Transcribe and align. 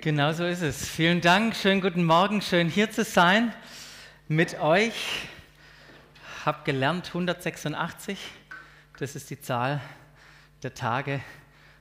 Genau 0.00 0.32
so 0.32 0.44
ist 0.44 0.62
es. 0.62 0.88
Vielen 0.88 1.20
Dank, 1.20 1.54
schönen 1.56 1.80
guten 1.80 2.04
Morgen, 2.04 2.42
schön 2.42 2.68
hier 2.68 2.90
zu 2.90 3.02
sein 3.02 3.52
mit 4.28 4.60
euch. 4.60 4.94
Hab 6.44 6.64
gelernt 6.64 7.08
186, 7.08 8.18
das 8.98 9.16
ist 9.16 9.30
die 9.30 9.40
Zahl 9.40 9.80
der 10.62 10.74
Tage, 10.74 11.20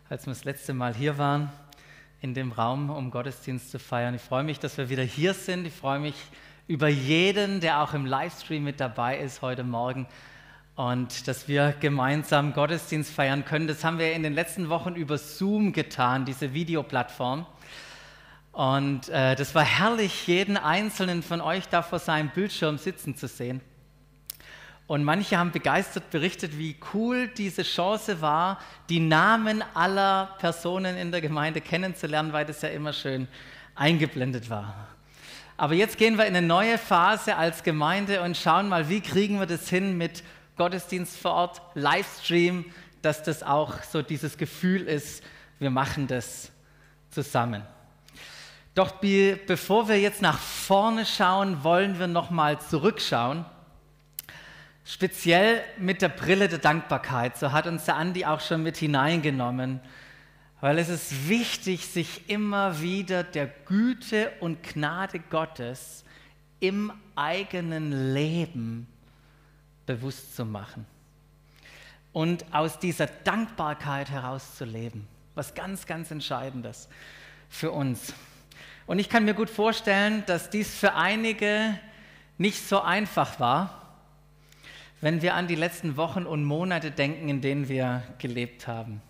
als 0.09 0.25
wir 0.25 0.33
das 0.33 0.45
letzte 0.45 0.73
Mal 0.73 0.95
hier 0.95 1.17
waren 1.17 1.51
in 2.21 2.33
dem 2.33 2.51
Raum, 2.51 2.89
um 2.89 3.11
Gottesdienst 3.11 3.71
zu 3.71 3.79
feiern. 3.79 4.15
Ich 4.15 4.21
freue 4.21 4.43
mich, 4.43 4.59
dass 4.59 4.77
wir 4.77 4.89
wieder 4.89 5.03
hier 5.03 5.33
sind. 5.33 5.67
Ich 5.67 5.73
freue 5.73 5.99
mich 5.99 6.15
über 6.67 6.87
jeden, 6.87 7.59
der 7.59 7.81
auch 7.81 7.93
im 7.93 8.05
Livestream 8.05 8.63
mit 8.63 8.79
dabei 8.79 9.19
ist 9.19 9.41
heute 9.41 9.63
Morgen 9.63 10.07
und 10.75 11.27
dass 11.27 11.47
wir 11.47 11.75
gemeinsam 11.79 12.53
Gottesdienst 12.53 13.11
feiern 13.11 13.45
können. 13.45 13.67
Das 13.67 13.83
haben 13.83 13.99
wir 13.99 14.13
in 14.13 14.23
den 14.23 14.33
letzten 14.33 14.69
Wochen 14.69 14.95
über 14.95 15.17
Zoom 15.17 15.73
getan, 15.73 16.25
diese 16.25 16.53
Videoplattform. 16.53 17.45
Und 18.55 19.09
äh, 19.09 19.35
das 19.35 19.53
war 19.53 19.65
herrlich, 19.65 20.27
jeden 20.27 20.55
einzelnen 20.55 21.23
von 21.23 21.41
euch 21.41 21.67
da 21.67 21.81
vor 21.81 21.99
seinem 21.99 22.29
Bildschirm 22.29 22.77
sitzen 22.77 23.13
zu 23.17 23.27
sehen. 23.27 23.59
Und 24.87 25.03
manche 25.03 25.37
haben 25.37 25.51
begeistert 25.51 26.09
berichtet, 26.09 26.57
wie 26.57 26.77
cool 26.93 27.27
diese 27.27 27.63
Chance 27.63 28.21
war, 28.21 28.59
die 28.87 29.01
Namen 29.01 29.61
aller 29.73 30.37
Personen 30.39 30.95
in 30.95 31.11
der 31.11 31.19
Gemeinde 31.19 31.59
kennenzulernen, 31.59 32.31
weil 32.31 32.45
das 32.45 32.61
ja 32.61 32.69
immer 32.69 32.93
schön 32.93 33.27
eingeblendet 33.75 34.49
war. 34.49 34.87
Aber 35.57 35.73
jetzt 35.73 35.97
gehen 35.97 36.17
wir 36.17 36.25
in 36.25 36.33
eine 36.33 36.47
neue 36.47 36.77
Phase 36.77 37.35
als 37.35 37.61
Gemeinde 37.61 38.21
und 38.21 38.37
schauen 38.37 38.69
mal, 38.69 38.87
wie 38.87 39.01
kriegen 39.01 39.37
wir 39.37 39.47
das 39.47 39.67
hin 39.67 39.97
mit 39.97 40.23
Gottesdienst 40.55 41.17
vor 41.17 41.31
Ort, 41.31 41.61
Livestream, 41.73 42.63
dass 43.01 43.21
das 43.21 43.43
auch 43.43 43.83
so 43.83 44.01
dieses 44.01 44.37
Gefühl 44.37 44.83
ist, 44.83 45.25
wir 45.59 45.71
machen 45.71 46.07
das 46.07 46.53
zusammen. 47.09 47.63
Doch 48.75 48.91
bevor 48.91 49.87
wir 49.87 49.99
jetzt 49.99 50.21
nach 50.21 50.37
vorne 50.37 51.05
schauen, 51.05 51.63
wollen 51.63 51.97
wir 51.97 52.07
nochmal 52.07 52.59
zurückschauen. 52.59 53.45
Speziell 54.83 55.63
mit 55.77 56.01
der 56.01 56.09
Brille 56.09 56.49
der 56.49 56.59
Dankbarkeit. 56.59 57.37
So 57.37 57.53
hat 57.53 57.67
uns 57.67 57.85
der 57.85 57.95
Andi 57.95 58.25
auch 58.25 58.41
schon 58.41 58.63
mit 58.63 58.75
hineingenommen. 58.75 59.79
Weil 60.59 60.77
es 60.77 60.89
ist 60.89 61.29
wichtig, 61.29 61.87
sich 61.87 62.29
immer 62.29 62.81
wieder 62.81 63.23
der 63.23 63.47
Güte 63.47 64.31
und 64.41 64.61
Gnade 64.61 65.19
Gottes 65.19 66.03
im 66.59 66.91
eigenen 67.15 68.13
Leben 68.13 68.87
bewusst 69.85 70.35
zu 70.35 70.43
machen. 70.43 70.85
Und 72.11 72.45
aus 72.53 72.77
dieser 72.79 73.07
Dankbarkeit 73.07 74.09
heraus 74.09 74.55
zu 74.57 74.65
leben. 74.65 75.07
Was 75.33 75.53
ganz, 75.53 75.85
ganz 75.85 76.11
Entscheidendes 76.11 76.89
für 77.47 77.71
uns. 77.71 78.13
Und 78.87 78.99
ich 78.99 79.09
kann 79.09 79.25
mir 79.25 79.33
gut 79.33 79.49
vorstellen, 79.49 80.23
dass 80.27 80.51
dies 80.51 80.75
für 80.75 80.93
einige 80.93 81.79
nicht 82.37 82.67
so 82.67 82.81
einfach 82.81 83.39
war, 83.39 83.81
wenn 85.01 85.21
wir 85.23 85.33
an 85.33 85.47
die 85.47 85.55
letzten 85.55 85.97
Wochen 85.97 86.25
und 86.25 86.43
Monate 86.43 86.91
denken, 86.91 87.27
in 87.27 87.41
denen 87.41 87.67
wir 87.67 88.03
gelebt 88.19 88.67
haben. 88.67 89.01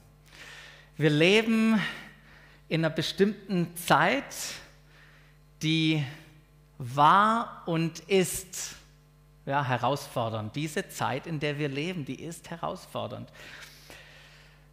Wir 0.95 1.09
leben 1.09 1.81
in 2.69 2.85
einer 2.85 2.93
bestimmten 2.93 3.75
Zeit, 3.75 4.35
die 5.61 6.05
war 6.77 7.63
und 7.65 7.99
ist 7.99 8.75
ja, 9.45 9.63
herausfordernd. 9.63 10.55
Diese 10.55 10.87
Zeit, 10.87 11.27
in 11.27 11.39
der 11.39 11.59
wir 11.59 11.67
leben, 11.67 12.05
die 12.05 12.21
ist 12.21 12.49
herausfordernd. 12.49 13.29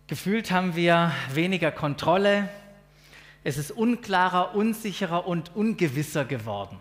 Gefühlt 0.06 0.50
haben 0.50 0.76
wir 0.76 1.12
weniger 1.32 1.72
Kontrolle. 1.72 2.48
Es 3.44 3.58
ist 3.58 3.70
unklarer, 3.72 4.54
unsicherer 4.54 5.26
und 5.26 5.54
ungewisser 5.56 6.24
geworden. 6.24 6.80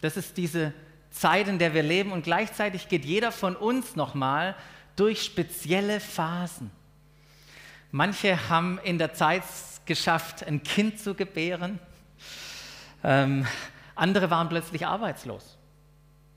Das 0.00 0.16
ist 0.16 0.36
diese 0.36 0.72
Zeit, 1.10 1.46
in 1.48 1.58
der 1.58 1.74
wir 1.74 1.82
leben 1.82 2.12
und 2.12 2.24
gleichzeitig 2.24 2.88
geht 2.88 3.04
jeder 3.04 3.32
von 3.32 3.54
uns 3.54 3.96
nochmal 3.96 4.56
durch 4.96 5.22
spezielle 5.22 6.00
Phasen. 6.00 6.70
Manche 7.90 8.48
haben 8.48 8.78
in 8.82 8.98
der 8.98 9.12
Zeit 9.12 9.44
geschafft, 9.84 10.44
ein 10.46 10.62
Kind 10.62 10.98
zu 10.98 11.14
gebären. 11.14 11.78
Ähm, 13.04 13.46
andere 13.94 14.30
waren 14.30 14.48
plötzlich 14.48 14.86
arbeitslos 14.86 15.58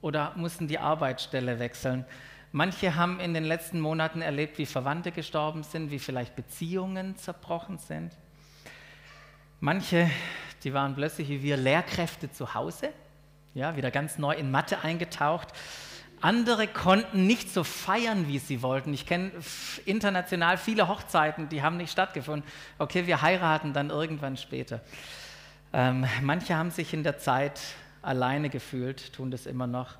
oder 0.01 0.33
mussten 0.35 0.67
die 0.67 0.79
Arbeitsstelle 0.79 1.59
wechseln. 1.59 2.05
Manche 2.51 2.95
haben 2.95 3.19
in 3.19 3.33
den 3.33 3.45
letzten 3.45 3.79
Monaten 3.79 4.21
erlebt, 4.21 4.57
wie 4.57 4.65
Verwandte 4.65 5.11
gestorben 5.11 5.63
sind, 5.63 5.91
wie 5.91 5.99
vielleicht 5.99 6.35
Beziehungen 6.35 7.17
zerbrochen 7.17 7.77
sind. 7.77 8.11
Manche, 9.61 10.09
die 10.63 10.73
waren 10.73 10.95
plötzlich 10.95 11.29
wie 11.29 11.41
wir 11.41 11.55
Lehrkräfte 11.55 12.31
zu 12.31 12.53
Hause, 12.53 12.89
ja, 13.53 13.77
wieder 13.77 13.89
ganz 13.89 14.17
neu 14.17 14.33
in 14.33 14.51
Mathe 14.51 14.81
eingetaucht. 14.81 15.49
Andere 16.19 16.67
konnten 16.67 17.25
nicht 17.25 17.53
so 17.53 17.63
feiern, 17.63 18.27
wie 18.27 18.39
sie 18.39 18.61
wollten. 18.61 18.93
Ich 18.93 19.05
kenne 19.05 19.31
international 19.85 20.57
viele 20.57 20.87
Hochzeiten, 20.87 21.47
die 21.47 21.61
haben 21.61 21.77
nicht 21.77 21.91
stattgefunden. 21.91 22.49
Okay, 22.79 23.07
wir 23.07 23.21
heiraten 23.21 23.71
dann 23.71 23.91
irgendwann 23.91 24.35
später. 24.35 24.81
Ähm, 25.71 26.05
manche 26.21 26.55
haben 26.55 26.71
sich 26.71 26.93
in 26.93 27.03
der 27.03 27.17
Zeit 27.17 27.61
alleine 28.01 28.49
gefühlt, 28.49 29.13
tun 29.13 29.31
das 29.31 29.45
immer 29.45 29.67
noch. 29.67 29.95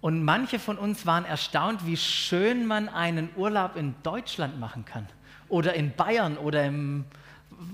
Und 0.00 0.24
manche 0.24 0.58
von 0.58 0.76
uns 0.76 1.06
waren 1.06 1.24
erstaunt, 1.24 1.86
wie 1.86 1.96
schön 1.96 2.66
man 2.66 2.88
einen 2.88 3.30
Urlaub 3.36 3.76
in 3.76 3.94
Deutschland 4.02 4.58
machen 4.58 4.84
kann 4.84 5.06
oder 5.48 5.74
in 5.74 5.92
Bayern 5.92 6.36
oder 6.36 6.64
im, 6.64 7.04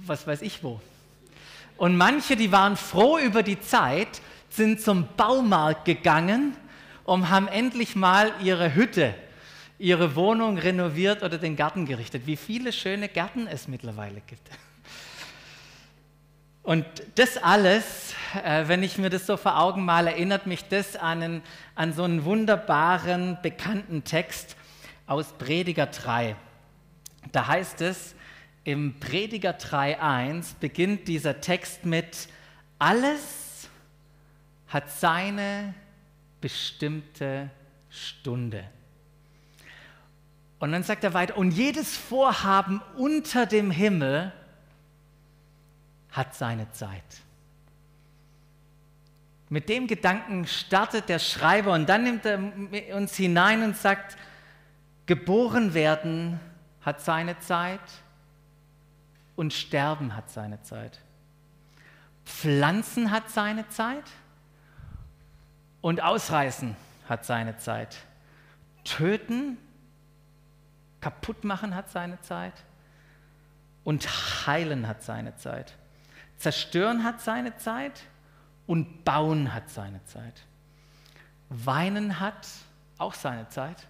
was 0.06 0.26
weiß 0.26 0.42
ich 0.42 0.62
wo. 0.62 0.80
Und 1.76 1.96
manche, 1.96 2.36
die 2.36 2.52
waren 2.52 2.76
froh 2.76 3.18
über 3.18 3.42
die 3.42 3.60
Zeit, 3.60 4.20
sind 4.50 4.80
zum 4.80 5.08
Baumarkt 5.16 5.84
gegangen 5.84 6.56
und 7.04 7.30
haben 7.30 7.48
endlich 7.48 7.96
mal 7.96 8.32
ihre 8.42 8.74
Hütte, 8.74 9.14
ihre 9.78 10.14
Wohnung 10.14 10.58
renoviert 10.58 11.22
oder 11.22 11.38
den 11.38 11.56
Garten 11.56 11.86
gerichtet. 11.86 12.26
Wie 12.26 12.36
viele 12.36 12.72
schöne 12.72 13.08
Gärten 13.08 13.46
es 13.46 13.66
mittlerweile 13.66 14.20
gibt. 14.26 14.48
Und 16.62 16.84
das 17.16 17.36
alles, 17.38 18.14
äh, 18.44 18.68
wenn 18.68 18.84
ich 18.84 18.96
mir 18.96 19.10
das 19.10 19.26
so 19.26 19.36
vor 19.36 19.58
Augen 19.58 19.84
male, 19.84 20.12
erinnert 20.12 20.46
mich 20.46 20.62
das 20.68 20.94
an, 20.94 21.22
einen, 21.22 21.42
an 21.74 21.92
so 21.92 22.04
einen 22.04 22.24
wunderbaren, 22.24 23.38
bekannten 23.42 24.04
Text 24.04 24.54
aus 25.08 25.32
Prediger 25.38 25.86
3. 25.86 26.36
Da 27.32 27.48
heißt 27.48 27.80
es, 27.80 28.14
im 28.64 28.98
Prediger 29.00 29.52
3.1 29.52 30.54
beginnt 30.60 31.08
dieser 31.08 31.40
Text 31.40 31.84
mit, 31.84 32.28
alles 32.78 33.68
hat 34.68 34.90
seine 34.90 35.74
bestimmte 36.40 37.50
Stunde. 37.90 38.64
Und 40.58 40.72
dann 40.72 40.84
sagt 40.84 41.02
er 41.02 41.12
weiter, 41.12 41.36
und 41.36 41.50
jedes 41.50 41.96
Vorhaben 41.96 42.80
unter 42.96 43.46
dem 43.46 43.70
Himmel 43.70 44.32
hat 46.12 46.34
seine 46.34 46.70
Zeit. 46.70 47.02
Mit 49.48 49.68
dem 49.68 49.86
Gedanken 49.86 50.46
startet 50.46 51.08
der 51.08 51.18
Schreiber 51.18 51.72
und 51.74 51.88
dann 51.88 52.04
nimmt 52.04 52.24
er 52.24 52.96
uns 52.96 53.16
hinein 53.16 53.62
und 53.62 53.76
sagt, 53.76 54.16
geboren 55.06 55.74
werden 55.74 56.38
hat 56.80 57.00
seine 57.00 57.38
Zeit 57.40 57.80
und 59.36 59.52
sterben 59.52 60.16
hat 60.16 60.30
seine 60.30 60.62
Zeit. 60.62 61.00
Pflanzen 62.24 63.10
hat 63.10 63.30
seine 63.30 63.68
Zeit 63.68 64.04
und 65.80 66.02
ausreißen 66.02 66.76
hat 67.08 67.24
seine 67.24 67.56
Zeit. 67.58 67.96
Töten, 68.84 69.58
kaputt 71.00 71.44
machen 71.44 71.74
hat 71.74 71.90
seine 71.90 72.20
Zeit 72.20 72.54
und 73.84 74.06
heilen 74.46 74.86
hat 74.86 75.02
seine 75.02 75.36
Zeit. 75.36 75.76
Zerstören 76.36 77.04
hat 77.04 77.20
seine 77.20 77.56
Zeit 77.56 78.02
und 78.66 79.04
bauen 79.04 79.52
hat 79.52 79.70
seine 79.70 80.04
Zeit. 80.04 80.42
Weinen 81.48 82.20
hat 82.20 82.48
auch 82.98 83.14
seine 83.14 83.48
Zeit. 83.48 83.86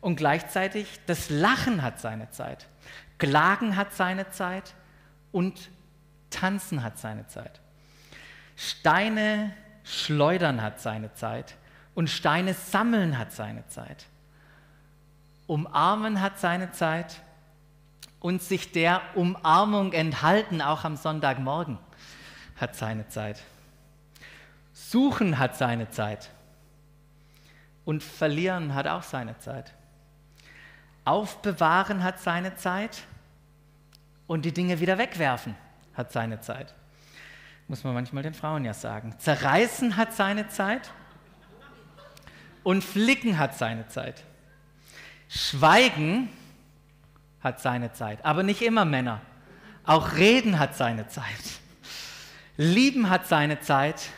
Und 0.00 0.16
gleichzeitig 0.16 1.00
das 1.06 1.30
Lachen 1.30 1.82
hat 1.82 2.00
seine 2.00 2.30
Zeit. 2.30 2.66
Klagen 3.18 3.76
hat 3.76 3.94
seine 3.94 4.30
Zeit 4.30 4.74
und 5.32 5.70
tanzen 6.30 6.82
hat 6.82 6.98
seine 6.98 7.26
Zeit. 7.26 7.60
Steine 8.56 9.54
schleudern 9.84 10.62
hat 10.62 10.80
seine 10.80 11.12
Zeit 11.14 11.56
und 11.94 12.10
Steine 12.10 12.54
sammeln 12.54 13.18
hat 13.18 13.32
seine 13.32 13.66
Zeit. 13.68 14.06
Umarmen 15.46 16.20
hat 16.20 16.38
seine 16.38 16.72
Zeit 16.72 17.20
und 18.20 18.42
sich 18.42 18.72
der 18.72 19.00
Umarmung 19.14 19.92
enthalten, 19.92 20.60
auch 20.60 20.84
am 20.84 20.96
Sonntagmorgen, 20.96 21.78
hat 22.56 22.74
seine 22.74 23.06
Zeit. 23.08 23.42
Suchen 24.72 25.38
hat 25.38 25.56
seine 25.56 25.90
Zeit. 25.90 26.30
Und 27.84 28.02
verlieren 28.02 28.74
hat 28.74 28.88
auch 28.88 29.04
seine 29.04 29.38
Zeit. 29.38 29.72
Aufbewahren 31.06 32.02
hat 32.02 32.20
seine 32.20 32.56
Zeit. 32.56 33.04
Und 34.26 34.44
die 34.44 34.52
Dinge 34.52 34.80
wieder 34.80 34.98
wegwerfen 34.98 35.54
hat 35.94 36.12
seine 36.12 36.40
Zeit. 36.40 36.74
Muss 37.68 37.84
man 37.84 37.94
manchmal 37.94 38.22
den 38.22 38.34
Frauen 38.34 38.64
ja 38.64 38.74
sagen. 38.74 39.14
Zerreißen 39.18 39.96
hat 39.96 40.12
seine 40.12 40.48
Zeit 40.48 40.90
und 42.62 42.82
flicken 42.82 43.38
hat 43.38 43.56
seine 43.56 43.86
Zeit. 43.88 44.24
Schweigen 45.28 46.28
hat 47.40 47.60
seine 47.60 47.92
Zeit, 47.92 48.24
aber 48.24 48.42
nicht 48.42 48.62
immer 48.62 48.84
Männer. 48.84 49.20
Auch 49.84 50.14
Reden 50.14 50.58
hat 50.58 50.76
seine 50.76 51.06
Zeit. 51.06 51.24
Lieben 52.56 53.10
hat 53.10 53.26
seine 53.26 53.60
Zeit 53.60 54.10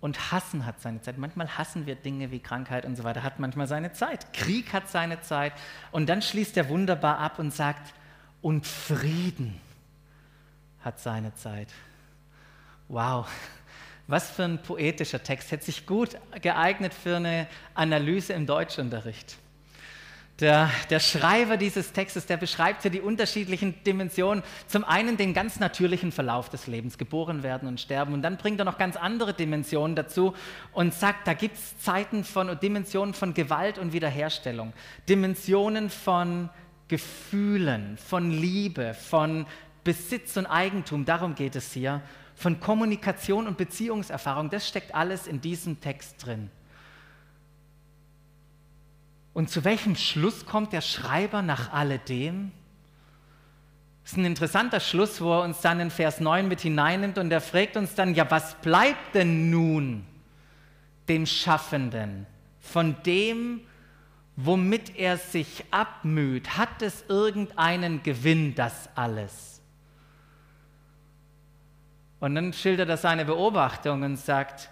und 0.00 0.32
Hassen 0.32 0.64
hat 0.64 0.80
seine 0.80 1.00
Zeit. 1.00 1.18
Manchmal 1.18 1.58
hassen 1.58 1.86
wir 1.86 1.96
Dinge 1.96 2.30
wie 2.30 2.38
Krankheit 2.38 2.84
und 2.84 2.96
so 2.96 3.04
weiter, 3.04 3.22
hat 3.22 3.40
manchmal 3.40 3.66
seine 3.66 3.92
Zeit. 3.92 4.32
Krieg 4.32 4.72
hat 4.72 4.88
seine 4.88 5.20
Zeit. 5.22 5.52
Und 5.90 6.08
dann 6.08 6.22
schließt 6.22 6.56
er 6.56 6.68
wunderbar 6.68 7.18
ab 7.18 7.38
und 7.38 7.52
sagt, 7.52 7.94
und 8.40 8.66
Frieden 8.66 9.60
hat 10.84 11.00
seine 11.00 11.34
Zeit. 11.34 11.68
Wow, 12.86 13.28
was 14.06 14.30
für 14.30 14.44
ein 14.44 14.62
poetischer 14.62 15.22
Text. 15.22 15.50
Hätte 15.50 15.64
sich 15.64 15.84
gut 15.84 16.16
geeignet 16.40 16.94
für 16.94 17.16
eine 17.16 17.48
Analyse 17.74 18.32
im 18.32 18.46
Deutschunterricht. 18.46 19.36
Der, 20.40 20.70
der, 20.88 21.00
Schreiber 21.00 21.56
dieses 21.56 21.92
Textes, 21.92 22.26
der 22.26 22.36
beschreibt 22.36 22.82
hier 22.82 22.92
die 22.92 23.00
unterschiedlichen 23.00 23.74
Dimensionen. 23.82 24.44
Zum 24.68 24.84
einen 24.84 25.16
den 25.16 25.34
ganz 25.34 25.58
natürlichen 25.58 26.12
Verlauf 26.12 26.48
des 26.48 26.68
Lebens, 26.68 26.96
geboren 26.96 27.42
werden 27.42 27.66
und 27.66 27.80
sterben. 27.80 28.14
Und 28.14 28.22
dann 28.22 28.36
bringt 28.36 28.60
er 28.60 28.64
noch 28.64 28.78
ganz 28.78 28.96
andere 28.96 29.34
Dimensionen 29.34 29.96
dazu 29.96 30.34
und 30.72 30.94
sagt, 30.94 31.26
da 31.26 31.34
gibt 31.34 31.56
es 31.56 31.78
Zeiten 31.80 32.22
von 32.22 32.56
Dimensionen 32.60 33.14
von 33.14 33.34
Gewalt 33.34 33.78
und 33.78 33.92
Wiederherstellung, 33.92 34.72
Dimensionen 35.08 35.90
von 35.90 36.50
Gefühlen, 36.86 37.98
von 37.98 38.30
Liebe, 38.30 38.94
von 38.94 39.44
Besitz 39.82 40.36
und 40.36 40.46
Eigentum. 40.46 41.04
Darum 41.04 41.34
geht 41.34 41.56
es 41.56 41.72
hier. 41.72 42.00
Von 42.36 42.60
Kommunikation 42.60 43.48
und 43.48 43.58
Beziehungserfahrung. 43.58 44.50
Das 44.50 44.68
steckt 44.68 44.94
alles 44.94 45.26
in 45.26 45.40
diesem 45.40 45.80
Text 45.80 46.24
drin. 46.24 46.48
Und 49.38 49.48
zu 49.48 49.62
welchem 49.62 49.94
Schluss 49.94 50.46
kommt 50.46 50.72
der 50.72 50.80
Schreiber 50.80 51.42
nach 51.42 51.72
alledem? 51.72 52.50
Das 54.02 54.10
ist 54.10 54.18
ein 54.18 54.24
interessanter 54.24 54.80
Schluss, 54.80 55.20
wo 55.20 55.32
er 55.32 55.44
uns 55.44 55.60
dann 55.60 55.78
in 55.78 55.92
Vers 55.92 56.18
9 56.18 56.48
mit 56.48 56.62
hineinnimmt 56.62 57.18
und 57.18 57.30
er 57.30 57.40
fragt 57.40 57.76
uns 57.76 57.94
dann, 57.94 58.16
ja, 58.16 58.28
was 58.32 58.56
bleibt 58.56 59.14
denn 59.14 59.48
nun 59.48 60.04
dem 61.08 61.24
Schaffenden 61.24 62.26
von 62.58 62.96
dem, 63.06 63.60
womit 64.34 64.96
er 64.96 65.16
sich 65.18 65.64
abmüht? 65.70 66.58
Hat 66.58 66.82
es 66.82 67.04
irgendeinen 67.08 68.02
Gewinn, 68.02 68.56
das 68.56 68.88
alles? 68.96 69.62
Und 72.18 72.34
dann 72.34 72.52
schildert 72.52 72.88
er 72.88 72.96
seine 72.96 73.24
Beobachtung 73.24 74.02
und 74.02 74.16
sagt, 74.16 74.68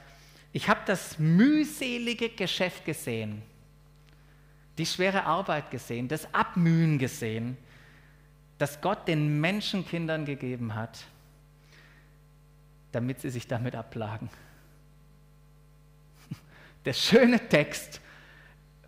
ich 0.53 0.69
habe 0.69 0.81
das 0.87 1.21
mühselige 1.21 2.31
Geschäft 2.31 2.85
gesehen 2.85 3.45
die 4.79 4.87
schwere 4.87 5.25
Arbeit 5.25 5.71
gesehen, 5.71 6.09
das 6.09 6.33
Abmühen 6.35 6.99
gesehen, 6.99 7.57
das 8.59 8.81
Gott 8.81 9.09
den 9.09 9.41
Menschenkindern 9.41 10.25
gegeben 10.25 10.75
hat, 10.75 11.05
damit 12.93 13.21
sie 13.21 13.31
sich 13.31 13.47
damit 13.47 13.75
abplagen. 13.75 14.29
Der 16.85 16.93
schöne 16.93 17.49
Text 17.49 18.01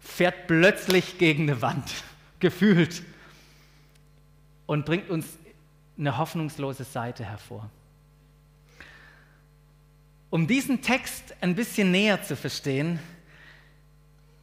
fährt 0.01 0.47
plötzlich 0.47 1.19
gegen 1.19 1.45
eine 1.45 1.63
Wand, 1.63 1.91
gefühlt, 2.41 3.03
und 4.67 4.85
bringt 4.85 5.09
uns 5.11 5.39
eine 5.99 6.19
hoffnungslose 6.19 6.85
Seite 6.85 7.25
hervor. 7.25 7.71
Um 10.31 10.47
diesen 10.47 10.83
Text 10.83 11.35
ein 11.41 11.55
bisschen 11.55 11.91
näher 11.91 12.23
zu 12.23 12.37
verstehen, 12.37 13.01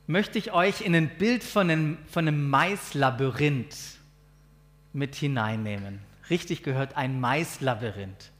möchte 0.08 0.38
ich 0.38 0.52
euch 0.52 0.82
in 0.82 0.96
ein 0.96 1.10
Bild 1.10 1.44
von 1.44 1.70
einem, 1.70 1.98
von 2.08 2.28
einem 2.28 2.50
Maislabyrinth 2.50 3.76
mit 4.94 5.16
hineinnehmen. 5.16 6.00
Richtig 6.30 6.64
gehört, 6.64 6.96
ein 6.96 7.20
Maislabyrinth. 7.20 8.32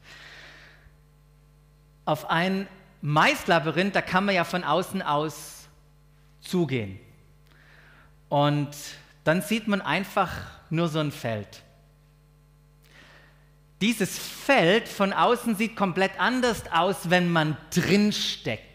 Auf 2.04 2.30
ein 2.30 2.68
Maislabyrinth, 3.02 3.94
da 3.94 4.00
kann 4.00 4.24
man 4.24 4.34
ja 4.34 4.44
von 4.44 4.64
außen 4.64 5.02
aus 5.02 5.68
zugehen. 6.40 6.98
Und 8.28 8.70
dann 9.24 9.42
sieht 9.42 9.68
man 9.68 9.82
einfach 9.82 10.32
nur 10.70 10.88
so 10.88 11.00
ein 11.00 11.12
Feld. 11.12 11.62
Dieses 13.80 14.18
Feld 14.18 14.88
von 14.88 15.12
außen 15.12 15.56
sieht 15.56 15.76
komplett 15.76 16.18
anders 16.18 16.62
aus, 16.72 17.10
wenn 17.10 17.30
man 17.30 17.56
drin 17.70 18.12
steckt 18.12 18.65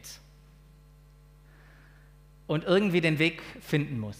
und 2.47 2.63
irgendwie 2.63 3.01
den 3.01 3.19
Weg 3.19 3.41
finden 3.61 3.99
muss. 3.99 4.17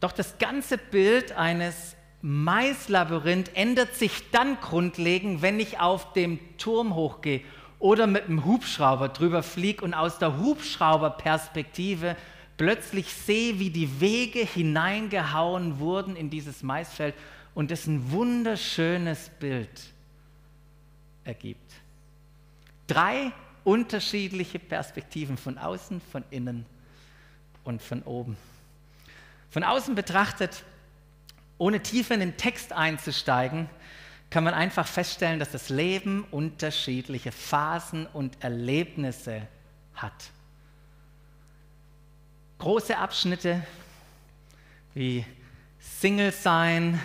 Doch 0.00 0.12
das 0.12 0.38
ganze 0.38 0.78
Bild 0.78 1.32
eines 1.32 1.96
Maislabyrinth 2.22 3.50
ändert 3.54 3.94
sich 3.94 4.30
dann 4.30 4.60
grundlegend, 4.60 5.42
wenn 5.42 5.60
ich 5.60 5.80
auf 5.80 6.12
dem 6.12 6.38
Turm 6.58 6.94
hochgehe 6.94 7.42
oder 7.78 8.06
mit 8.06 8.26
dem 8.26 8.44
Hubschrauber 8.44 9.08
drüber 9.08 9.42
fliege 9.42 9.84
und 9.84 9.94
aus 9.94 10.18
der 10.18 10.38
Hubschrauberperspektive 10.38 12.16
plötzlich 12.56 13.12
sehe, 13.12 13.58
wie 13.60 13.70
die 13.70 14.00
Wege 14.00 14.40
hineingehauen 14.40 15.78
wurden 15.78 16.16
in 16.16 16.28
dieses 16.28 16.62
Maisfeld 16.62 17.14
und 17.54 17.70
es 17.70 17.86
ein 17.86 18.10
wunderschönes 18.10 19.30
Bild 19.40 19.92
ergibt. 21.24 21.72
Drei 22.88 23.32
unterschiedliche 23.64 24.58
Perspektiven 24.58 25.36
von 25.36 25.58
außen, 25.58 26.00
von 26.00 26.24
innen 26.30 26.66
und 27.64 27.82
von 27.82 28.02
oben. 28.02 28.36
Von 29.50 29.64
außen 29.64 29.94
betrachtet, 29.94 30.64
ohne 31.58 31.80
tiefer 31.80 32.14
in 32.14 32.20
den 32.20 32.36
Text 32.36 32.72
einzusteigen, 32.72 33.68
kann 34.30 34.44
man 34.44 34.54
einfach 34.54 34.86
feststellen, 34.86 35.38
dass 35.38 35.50
das 35.50 35.70
Leben 35.70 36.24
unterschiedliche 36.30 37.32
Phasen 37.32 38.06
und 38.06 38.42
Erlebnisse 38.42 39.46
hat. 39.94 40.30
Große 42.58 42.96
Abschnitte 42.96 43.62
wie 44.94 45.24
Single 45.78 46.32
sein 46.32 47.00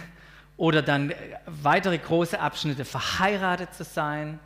oder 0.58 0.82
dann 0.82 1.14
weitere 1.46 1.98
große 1.98 2.40
Abschnitte 2.40 2.86
verheiratet 2.86 3.74
zu 3.74 3.84
sein, 3.84 4.40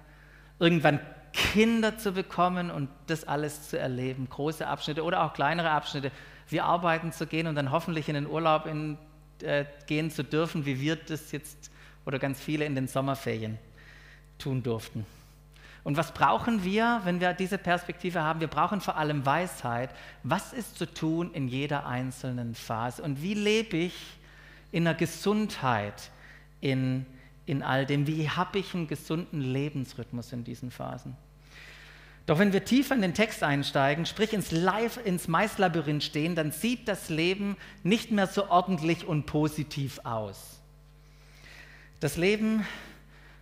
irgendwann 0.59 0.99
Kinder 1.37 1.99
zu 1.99 2.13
bekommen 2.13 2.71
und 2.71 2.89
das 3.05 3.23
alles 3.23 3.69
zu 3.69 3.77
erleben, 3.77 4.27
große 4.27 4.65
Abschnitte 4.65 5.03
oder 5.03 5.23
auch 5.23 5.33
kleinere 5.33 5.69
Abschnitte, 5.69 6.11
wie 6.49 6.61
arbeiten 6.61 7.11
zu 7.11 7.27
gehen 7.27 7.45
und 7.45 7.53
dann 7.53 7.71
hoffentlich 7.71 8.09
in 8.09 8.15
den 8.15 8.25
Urlaub 8.25 8.65
in, 8.65 8.97
äh, 9.43 9.65
gehen 9.85 10.09
zu 10.09 10.23
dürfen, 10.23 10.65
wie 10.65 10.81
wir 10.81 10.95
das 10.95 11.31
jetzt 11.31 11.69
oder 12.05 12.17
ganz 12.17 12.39
viele 12.39 12.65
in 12.65 12.73
den 12.73 12.87
Sommerferien 12.87 13.59
tun 14.39 14.63
durften. 14.63 15.05
Und 15.83 15.95
was 15.95 16.11
brauchen 16.11 16.63
wir, 16.63 17.01
wenn 17.03 17.21
wir 17.21 17.33
diese 17.33 17.59
Perspektive 17.59 18.23
haben? 18.23 18.39
Wir 18.39 18.47
brauchen 18.47 18.81
vor 18.81 18.97
allem 18.97 19.23
Weisheit. 19.23 19.91
Was 20.23 20.53
ist 20.53 20.77
zu 20.77 20.91
tun 20.91 21.31
in 21.33 21.47
jeder 21.47 21.85
einzelnen 21.85 22.55
Phase? 22.55 23.03
Und 23.03 23.21
wie 23.21 23.35
lebe 23.35 23.77
ich 23.77 24.17
in 24.71 24.87
einer 24.87 24.97
Gesundheit 24.97 26.09
in, 26.61 27.05
in 27.45 27.61
all 27.61 27.85
dem? 27.85 28.07
Wie 28.07 28.27
habe 28.27 28.57
ich 28.57 28.73
einen 28.73 28.87
gesunden 28.87 29.39
Lebensrhythmus 29.39 30.33
in 30.33 30.43
diesen 30.43 30.71
Phasen? 30.71 31.15
Doch 32.27 32.39
wenn 32.39 32.51
wir 32.51 32.65
tiefer 32.65 32.93
in 32.93 33.01
den 33.01 33.13
Text 33.13 33.41
einsteigen, 33.41 34.05
sprich 34.05 34.33
ins, 34.33 34.51
Live, 34.51 34.99
ins 35.03 35.29
Maislabyrinth 35.29 36.03
stehen, 36.03 36.35
dann 36.35 36.51
sieht 36.51 36.87
das 36.89 37.07
Leben 37.07 37.55
nicht 37.83 38.11
mehr 38.11 38.27
so 38.27 38.49
ordentlich 38.49 39.07
und 39.07 39.25
positiv 39.25 40.01
aus. 40.03 40.59
Das 42.01 42.17
Leben 42.17 42.67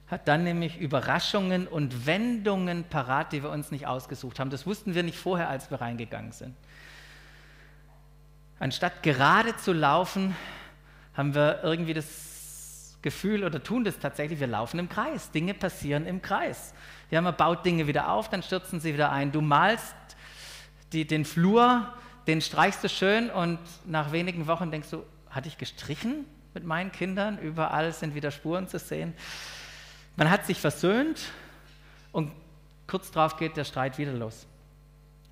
hat 0.08 0.28
dann 0.28 0.44
nämlich 0.44 0.78
Überraschungen 0.78 1.68
und 1.68 2.06
Wendungen 2.06 2.84
parat, 2.84 3.34
die 3.34 3.42
wir 3.42 3.50
uns 3.50 3.72
nicht 3.72 3.88
ausgesucht 3.88 4.40
haben. 4.40 4.52
Das 4.52 4.68
wussten 4.68 4.94
wir 4.94 5.02
nicht 5.02 5.18
vorher, 5.18 5.50
als 5.50 5.72
wir 5.72 5.82
reingegangen 5.82 6.32
sind. 6.32 6.56
Anstatt 8.60 9.02
gerade 9.02 9.58
zu 9.58 9.74
laufen, 9.74 10.36
haben 11.16 11.34
wir 11.34 11.62
irgendwie 11.64 11.96
das 11.96 12.35
Gefühl 13.06 13.44
oder 13.44 13.62
tun 13.62 13.84
das 13.84 14.00
tatsächlich, 14.00 14.40
wir 14.40 14.48
laufen 14.48 14.80
im 14.80 14.90
Kreis. 14.90 15.30
Dinge 15.30 15.54
passieren 15.54 16.08
im 16.08 16.24
Kreis. 16.24 16.74
Ja, 17.12 17.22
man 17.22 17.38
baut 17.38 17.64
Dinge 17.64 17.86
wieder 17.86 18.10
auf, 18.10 18.32
dann 18.32 18.42
stürzen 18.42 18.80
sie 18.80 18.96
wieder 18.96 19.12
ein. 19.12 19.32
Du 19.32 19.42
malst 19.42 19.96
die, 20.92 21.06
den 21.06 21.24
Flur, 21.24 21.94
den 22.26 22.42
streichst 22.42 22.84
du 22.84 22.90
schön 22.90 23.30
und 23.30 23.60
nach 23.86 24.12
wenigen 24.12 24.48
Wochen 24.48 24.72
denkst 24.72 24.90
du, 24.90 25.04
hatte 25.30 25.48
ich 25.48 25.60
gestrichen 25.60 26.26
mit 26.56 26.64
meinen 26.66 26.92
Kindern? 26.92 27.38
Überall 27.38 27.94
sind 27.94 28.16
wieder 28.16 28.32
Spuren 28.32 28.68
zu 28.68 28.80
sehen. 28.80 29.14
Man 30.16 30.32
hat 30.32 30.48
sich 30.48 30.60
versöhnt 30.60 31.32
und 32.12 32.32
kurz 32.88 33.12
darauf 33.12 33.38
geht 33.38 33.56
der 33.56 33.66
Streit 33.66 34.00
wieder 34.00 34.14
los. 34.14 34.48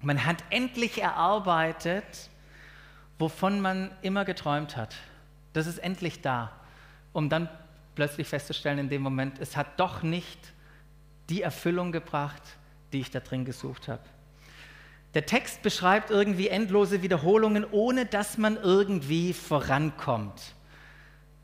Man 0.03 0.25
hat 0.25 0.43
endlich 0.51 1.01
erarbeitet, 1.01 2.29
wovon 3.17 3.61
man 3.61 3.89
immer 4.03 4.25
geträumt 4.25 4.77
hat. 4.77 4.93
Das 5.53 5.65
ist 5.65 5.79
endlich 5.79 6.21
da, 6.21 6.51
um 7.13 7.29
dann 7.29 7.49
plötzlich 7.95 8.27
festzustellen 8.27 8.79
in 8.79 8.89
dem 8.89 9.01
Moment, 9.01 9.39
es 9.39 9.55
hat 9.55 9.79
doch 9.79 10.03
nicht 10.03 10.39
die 11.29 11.41
Erfüllung 11.41 11.91
gebracht, 11.91 12.41
die 12.91 12.99
ich 12.99 13.11
da 13.11 13.19
drin 13.19 13.45
gesucht 13.45 13.87
habe. 13.87 14.03
Der 15.13 15.25
Text 15.25 15.61
beschreibt 15.61 16.09
irgendwie 16.09 16.47
endlose 16.47 17.03
Wiederholungen, 17.03 17.65
ohne 17.69 18.05
dass 18.05 18.37
man 18.37 18.57
irgendwie 18.57 19.33
vorankommt. 19.33 20.41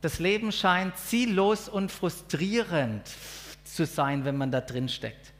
Das 0.00 0.18
Leben 0.18 0.50
scheint 0.50 0.96
ziellos 0.96 1.68
und 1.68 1.92
frustrierend 1.92 3.08
zu 3.64 3.86
sein, 3.86 4.24
wenn 4.24 4.36
man 4.36 4.50
da 4.50 4.60
drin 4.60 4.88
steckt. 4.88 5.32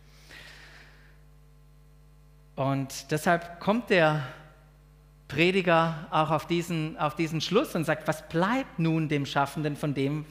Und 2.56 3.10
deshalb 3.10 3.58
kommt 3.58 3.90
der 3.90 4.22
Prediger 5.28 6.06
auch 6.10 6.30
auf 6.30 6.46
diesen, 6.46 6.98
auf 6.98 7.14
diesen 7.16 7.40
Schluss 7.40 7.74
und 7.74 7.84
sagt, 7.84 8.06
was 8.06 8.28
bleibt 8.28 8.78
nun 8.78 9.08
dem 9.08 9.26
Schaffenden 9.26 9.76
von 9.76 9.94
dem, 9.94 10.26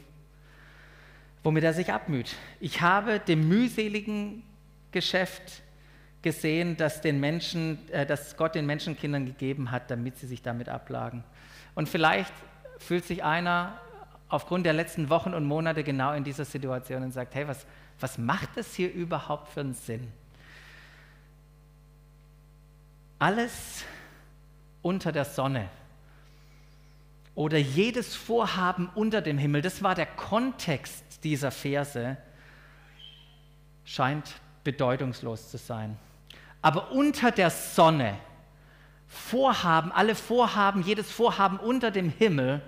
womit 1.44 1.64
er 1.64 1.74
sich 1.74 1.92
abmüht? 1.92 2.36
Ich 2.60 2.82
habe 2.82 3.20
dem 3.20 3.48
mühseligen 3.48 4.44
Geschäft 4.92 5.62
gesehen, 6.22 6.76
dass, 6.78 7.02
den 7.02 7.20
Menschen, 7.20 7.80
äh, 7.92 8.06
dass 8.06 8.36
Gott 8.36 8.56
den 8.56 8.66
Menschenkindern 8.66 9.26
gegeben 9.26 9.72
hat, 9.72 9.90
damit 9.90 10.18
sie 10.18 10.28
sich 10.28 10.42
damit 10.42 10.70
ablagen. 10.70 11.24
Und 11.76 11.88
vielleicht 11.88 12.34
fühlt 12.78 13.06
sich 13.06 13.24
einer 13.24 13.80
aufgrund 14.28 14.66
der 14.66 14.74
letzten 14.74 15.10
Wochen 15.10 15.34
und 15.34 15.46
Monate 15.46 15.84
genau 15.84 16.14
in 16.14 16.24
dieser 16.24 16.46
Situation 16.46 17.04
und 17.04 17.12
sagt, 17.12 17.36
hey, 17.36 17.48
was, 17.48 17.66
was 18.00 18.18
macht 18.18 18.58
es 18.58 18.76
hier 18.76 18.92
überhaupt 18.94 19.50
für 19.50 19.62
einen 19.62 19.74
Sinn? 19.74 20.12
Alles 23.18 23.84
unter 24.82 25.12
der 25.12 25.26
Sonne 25.26 25.70
oder 27.36 27.58
jedes 27.58 28.16
Vorhaben 28.16 28.90
unter 28.96 29.22
dem 29.22 29.38
Himmel, 29.38 29.62
das 29.62 29.84
war 29.84 29.96
der 29.96 30.06
Kontext 30.06 31.04
dieser 31.24 31.52
Verse, 31.52 32.18
scheint 33.86 34.34
bedeutungslos 34.64 35.50
zu 35.50 35.58
sein. 35.58 35.98
Aber 36.62 36.92
unter 36.92 37.32
der 37.32 37.50
Sonne, 37.50 38.18
Vorhaben, 39.08 39.92
alle 39.92 40.14
Vorhaben, 40.14 40.84
jedes 40.84 41.10
Vorhaben 41.12 41.58
unter 41.58 41.90
dem 41.90 42.10
Himmel, 42.10 42.62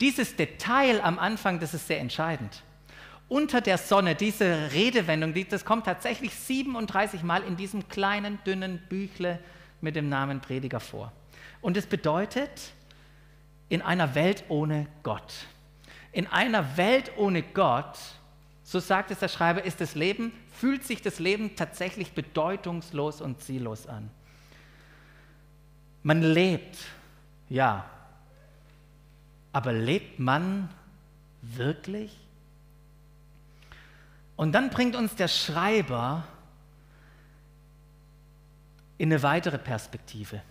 dieses 0.00 0.36
Detail 0.36 1.00
am 1.02 1.18
Anfang, 1.18 1.60
das 1.60 1.74
ist 1.74 1.86
sehr 1.86 2.00
entscheidend. 2.00 2.62
Unter 3.28 3.60
der 3.60 3.78
Sonne, 3.78 4.14
diese 4.14 4.72
Redewendung, 4.72 5.34
das 5.50 5.64
kommt 5.64 5.84
tatsächlich 5.84 6.34
37 6.34 7.22
Mal 7.22 7.42
in 7.42 7.56
diesem 7.56 7.88
kleinen, 7.88 8.38
dünnen 8.44 8.80
Büchle 8.88 9.38
mit 9.80 9.96
dem 9.96 10.08
Namen 10.08 10.40
Prediger 10.40 10.80
vor. 10.80 11.12
Und 11.60 11.76
es 11.76 11.86
bedeutet, 11.86 12.72
in 13.68 13.82
einer 13.82 14.14
Welt 14.14 14.44
ohne 14.48 14.86
Gott. 15.02 15.34
In 16.18 16.26
einer 16.26 16.76
Welt 16.76 17.12
ohne 17.16 17.44
Gott, 17.44 17.96
so 18.64 18.80
sagt 18.80 19.12
es 19.12 19.20
der 19.20 19.28
Schreiber, 19.28 19.62
ist 19.62 19.80
das 19.80 19.94
Leben, 19.94 20.32
fühlt 20.50 20.82
sich 20.82 21.00
das 21.00 21.20
Leben 21.20 21.54
tatsächlich 21.54 22.10
bedeutungslos 22.10 23.20
und 23.20 23.40
ziellos 23.40 23.86
an. 23.86 24.10
Man 26.02 26.20
lebt, 26.22 26.76
ja, 27.48 27.88
aber 29.52 29.72
lebt 29.72 30.18
man 30.18 30.68
wirklich? 31.40 32.18
Und 34.34 34.50
dann 34.56 34.70
bringt 34.70 34.96
uns 34.96 35.14
der 35.14 35.28
Schreiber 35.28 36.24
in 38.96 39.12
eine 39.12 39.22
weitere 39.22 39.58
Perspektive. 39.58 40.42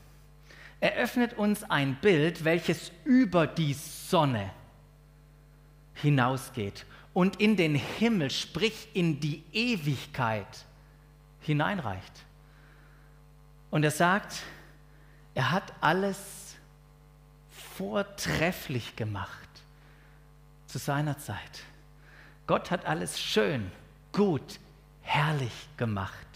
Er 0.79 0.93
öffnet 0.93 1.33
uns 1.33 1.69
ein 1.69 1.95
Bild, 1.95 2.45
welches 2.45 2.93
über 3.03 3.47
die 3.47 3.73
Sonne 3.73 4.49
hinausgeht 6.01 6.85
und 7.13 7.39
in 7.39 7.55
den 7.55 7.75
Himmel, 7.75 8.29
sprich 8.29 8.89
in 8.93 9.19
die 9.19 9.43
Ewigkeit 9.51 10.65
hineinreicht. 11.41 12.25
Und 13.71 13.83
er 13.83 13.91
sagt, 13.91 14.43
er 15.33 15.51
hat 15.51 15.73
alles 15.81 16.55
vortrefflich 17.77 18.95
gemacht 18.95 19.29
zu 20.67 20.77
seiner 20.77 21.17
Zeit. 21.17 21.63
Gott 22.47 22.71
hat 22.71 22.85
alles 22.85 23.19
schön, 23.19 23.71
gut, 24.11 24.59
herrlich 25.01 25.53
gemacht. 25.77 26.27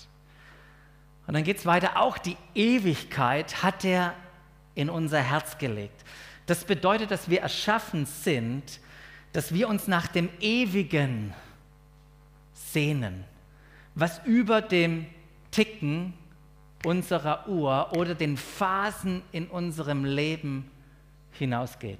Und 1.28 1.36
dann 1.36 1.44
geht 1.44 1.58
es 1.58 1.66
weiter, 1.66 1.98
auch 1.98 2.18
die 2.18 2.38
Ewigkeit 2.56 3.64
hat 3.64 3.86
er 3.86 4.14
in 4.76 4.90
unser 4.90 5.22
Herz 5.22 5.58
gelegt. 5.58 6.04
Das 6.46 6.66
bedeutet, 6.66 7.12
dass 7.12 7.30
wir 7.30 7.42
erschaffen 7.42 8.06
sind, 8.06 8.80
dass 9.34 9.54
wir 9.54 9.70
uns 9.70 9.88
nach 9.88 10.08
dem 10.08 10.30
Ewigen 10.40 11.34
sehnen, 12.54 13.24
was 13.96 14.22
über 14.26 14.62
dem 14.62 15.06
Ticken 15.52 16.14
unserer 16.86 17.48
Uhr 17.48 17.92
oder 17.96 18.16
den 18.16 18.38
Phasen 18.38 19.22
in 19.32 19.48
unserem 19.48 20.06
Leben 20.06 20.70
hinausgeht. 21.32 22.00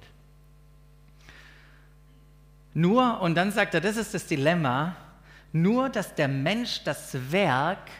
Nur, 2.74 3.20
und 3.20 3.34
dann 3.34 3.52
sagt 3.52 3.74
er, 3.74 3.80
das 3.80 3.96
ist 3.96 4.14
das 4.14 4.26
Dilemma, 4.26 4.96
nur 5.52 5.90
dass 5.90 6.14
der 6.14 6.28
Mensch 6.28 6.82
das 6.84 7.30
Werk, 7.30 7.90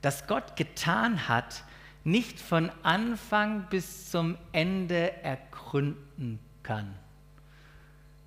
das 0.00 0.26
Gott 0.26 0.56
getan 0.56 1.28
hat, 1.28 1.64
nicht 2.04 2.40
von 2.40 2.70
Anfang 2.82 3.66
bis 3.68 4.10
zum 4.10 4.38
Ende 4.52 5.22
ergründen 5.22 6.38
kann. 6.62 6.94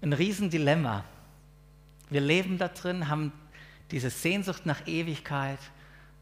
Ein 0.01 0.13
Riesendilemma. 0.13 1.03
Wir 2.09 2.21
leben 2.21 2.57
da 2.57 2.69
drin, 2.69 3.09
haben 3.09 3.33
diese 3.91 4.09
Sehnsucht 4.09 4.65
nach 4.65 4.87
Ewigkeit 4.87 5.59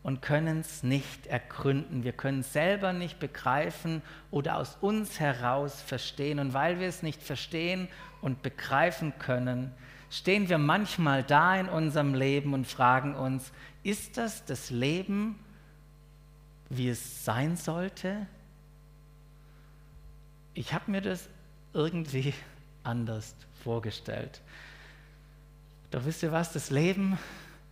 und 0.01 0.24
können 0.24 0.62
es 0.62 0.81
nicht 0.81 1.27
ergründen. 1.27 2.03
Wir 2.03 2.13
können 2.13 2.39
es 2.39 2.53
selber 2.53 2.91
nicht 2.91 3.19
begreifen 3.19 4.01
oder 4.31 4.57
aus 4.57 4.77
uns 4.81 5.19
heraus 5.19 5.79
verstehen. 5.79 6.39
Und 6.39 6.53
weil 6.53 6.79
wir 6.79 6.88
es 6.88 7.03
nicht 7.03 7.22
verstehen 7.22 7.88
und 8.22 8.41
begreifen 8.41 9.13
können, 9.19 9.72
stehen 10.10 10.50
wir 10.50 10.57
manchmal 10.57 11.24
da 11.24 11.55
in 11.55 11.69
unserem 11.69 12.15
Leben 12.15 12.55
und 12.55 12.65
fragen 12.65 13.13
uns, 13.13 13.51
ist 13.84 14.17
das 14.17 14.43
das 14.43 14.72
Leben, 14.72 15.38
wie 16.69 16.89
es 16.89 17.25
sein 17.25 17.55
sollte? 17.57 18.25
Ich 20.55 20.74
habe 20.74 20.89
mir 20.89 21.01
das 21.01 21.29
irgendwie 21.74 22.34
anders 22.84 23.36
vorgestellt. 23.64 24.42
Doch 25.92 26.04
wisst 26.06 26.24
ihr 26.24 26.32
was, 26.32 26.52
das 26.52 26.70
Leben 26.70 27.18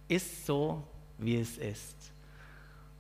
ist 0.08 0.46
so, 0.46 0.84
wie 1.18 1.40
es 1.40 1.58
ist. 1.58 1.96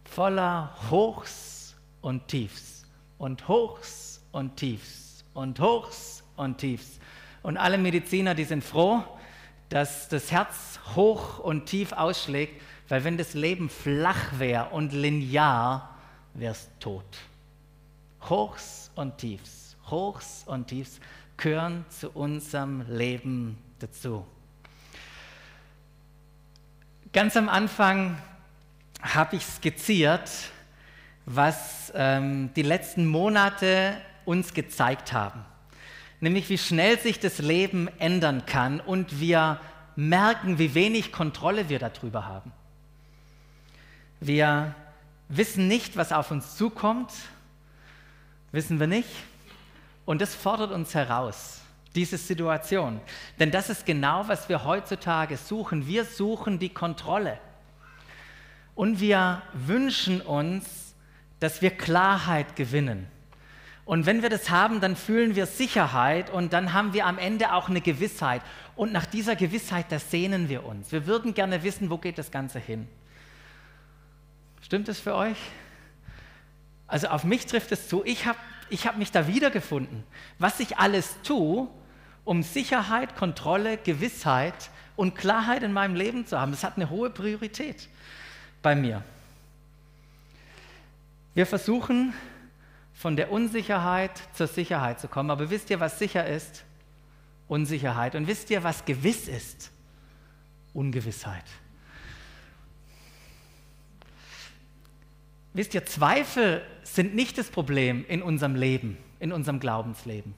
Voller 0.06 0.76
Hochs 0.90 1.76
und 2.02 2.28
Tiefs 2.28 2.86
und 3.18 3.48
Hochs 3.48 4.22
und 4.32 4.56
Tiefs 4.58 5.24
und 5.34 5.60
Hochs 5.60 6.24
und 6.36 6.58
Tiefs. 6.58 7.00
Und 7.44 7.58
alle 7.58 7.78
Mediziner, 7.78 8.36
die 8.36 8.44
sind 8.44 8.64
froh, 8.64 9.04
dass 9.70 10.10
das 10.10 10.32
Herz 10.32 10.80
hoch 10.96 11.40
und 11.40 11.66
tief 11.66 11.92
ausschlägt, 11.92 12.62
weil 12.88 13.04
wenn 13.04 13.18
das 13.18 13.34
Leben 13.34 13.70
flach 13.70 14.40
wäre 14.40 14.70
und 14.70 14.94
linear, 14.94 15.96
wär's 16.34 16.70
tot. 16.80 17.06
Hochs 18.30 18.92
und 18.96 19.18
Tiefs, 19.18 19.76
Hochs 19.90 20.44
und 20.48 20.68
Tiefs 20.68 21.00
gehören 21.38 21.86
zu 21.90 22.10
unserem 22.12 22.86
Leben 22.90 23.58
dazu. 23.80 24.26
Ganz 27.14 27.38
am 27.38 27.50
Anfang 27.50 28.18
habe 29.02 29.36
ich 29.38 29.46
skizziert, 29.46 30.30
was 31.26 31.92
ähm, 31.96 32.52
die 32.56 32.62
letzten 32.62 33.06
Monate 33.06 33.98
uns 34.26 34.54
gezeigt 34.54 35.14
haben. 35.14 35.46
Nämlich 36.20 36.50
wie 36.50 36.58
schnell 36.58 37.00
sich 37.00 37.20
das 37.20 37.40
Leben 37.40 37.88
ändern 38.00 38.46
kann 38.46 38.80
und 38.80 39.20
wir 39.20 39.60
merken, 39.96 40.60
wie 40.60 40.74
wenig 40.74 41.12
Kontrolle 41.12 41.70
wir 41.70 41.80
darüber 41.80 42.26
haben. 42.26 42.52
Wir 44.20 44.76
wissen 45.30 45.68
nicht, 45.68 45.98
was 45.98 46.12
auf 46.12 46.32
uns 46.32 46.56
zukommt, 46.58 47.12
wissen 48.52 48.80
wir 48.80 48.88
nicht. 48.88 49.10
Und 50.06 50.22
das 50.22 50.36
fordert 50.36 50.72
uns 50.72 50.94
heraus, 50.94 51.62
diese 51.96 52.18
Situation. 52.18 53.02
Denn 53.40 53.52
das 53.52 53.70
ist 53.70 53.86
genau, 53.86 54.28
was 54.28 54.50
wir 54.50 54.64
heutzutage 54.64 55.38
suchen. 55.38 55.88
Wir 55.88 56.06
suchen 56.06 56.60
die 56.60 56.70
Kontrolle. 56.70 57.40
Und 58.76 59.00
wir 59.00 59.42
wünschen 59.54 60.22
uns, 60.22 60.96
dass 61.40 61.62
wir 61.62 61.72
Klarheit 61.72 62.56
gewinnen. 62.56 63.08
Und 63.86 64.08
wenn 64.08 64.24
wir 64.24 64.30
das 64.30 64.50
haben, 64.50 64.82
dann 64.82 64.96
fühlen 64.96 65.36
wir 65.36 65.46
Sicherheit 65.46 66.32
und 66.32 66.54
dann 66.54 66.74
haben 66.74 66.94
wir 66.94 67.06
am 67.06 67.20
Ende 67.20 67.54
auch 67.54 67.70
eine 67.70 67.82
Gewissheit. 67.82 68.42
Und 68.76 68.92
nach 68.92 69.06
dieser 69.06 69.36
Gewissheit, 69.36 69.86
da 69.92 70.00
sehnen 70.00 70.50
wir 70.50 70.66
uns. 70.66 70.92
Wir 70.92 71.06
würden 71.06 71.36
gerne 71.36 71.64
wissen, 71.64 71.92
wo 71.92 72.00
geht 72.00 72.18
das 72.18 72.32
Ganze 72.32 72.58
hin. 72.60 72.88
Stimmt 74.62 74.90
es 74.90 75.00
für 75.00 75.14
euch? 75.14 75.38
Also 76.88 77.08
auf 77.08 77.24
mich 77.24 77.46
trifft 77.46 77.72
es 77.72 77.88
zu. 77.88 78.04
Ich 78.04 78.26
habe 78.26 78.40
ich 78.70 78.88
hab 78.88 78.98
mich 78.98 79.12
da 79.12 79.28
wiedergefunden. 79.28 80.04
Was 80.40 80.60
ich 80.60 80.78
alles 80.78 81.16
tue, 81.24 81.68
um 82.24 82.44
Sicherheit, 82.44 83.16
Kontrolle, 83.16 83.78
Gewissheit 83.78 84.70
und 84.96 85.16
Klarheit 85.16 85.64
in 85.64 85.72
meinem 85.72 85.96
Leben 85.96 86.26
zu 86.26 86.40
haben. 86.40 86.52
Das 86.52 86.64
hat 86.64 86.76
eine 86.76 86.90
hohe 86.90 87.10
Priorität 87.10 87.88
bei 88.62 88.76
mir. 88.76 89.04
Wir 91.34 91.46
versuchen 91.46 92.14
von 92.94 93.16
der 93.16 93.32
Unsicherheit 93.32 94.12
zur 94.34 94.48
Sicherheit 94.48 95.00
zu 95.00 95.08
kommen, 95.08 95.30
aber 95.30 95.50
wisst 95.50 95.70
ihr, 95.70 95.80
was 95.80 96.00
sicher 96.00 96.26
ist? 96.26 96.64
Unsicherheit. 97.48 98.16
Und 98.16 98.28
wisst 98.28 98.50
ihr, 98.50 98.64
was 98.64 98.86
gewiss 98.86 99.28
ist? 99.28 99.72
Ungewissheit. 100.74 101.44
Wisst 105.56 105.74
ihr, 105.74 105.86
Zweifel 105.86 106.62
sind 106.84 107.16
nicht 107.16 107.38
das 107.38 107.50
Problem 107.50 108.06
in 108.10 108.22
unserem 108.22 108.56
Leben, 108.56 108.98
in 109.22 109.32
unserem 109.32 109.62
Glaubensleben. 109.62 110.36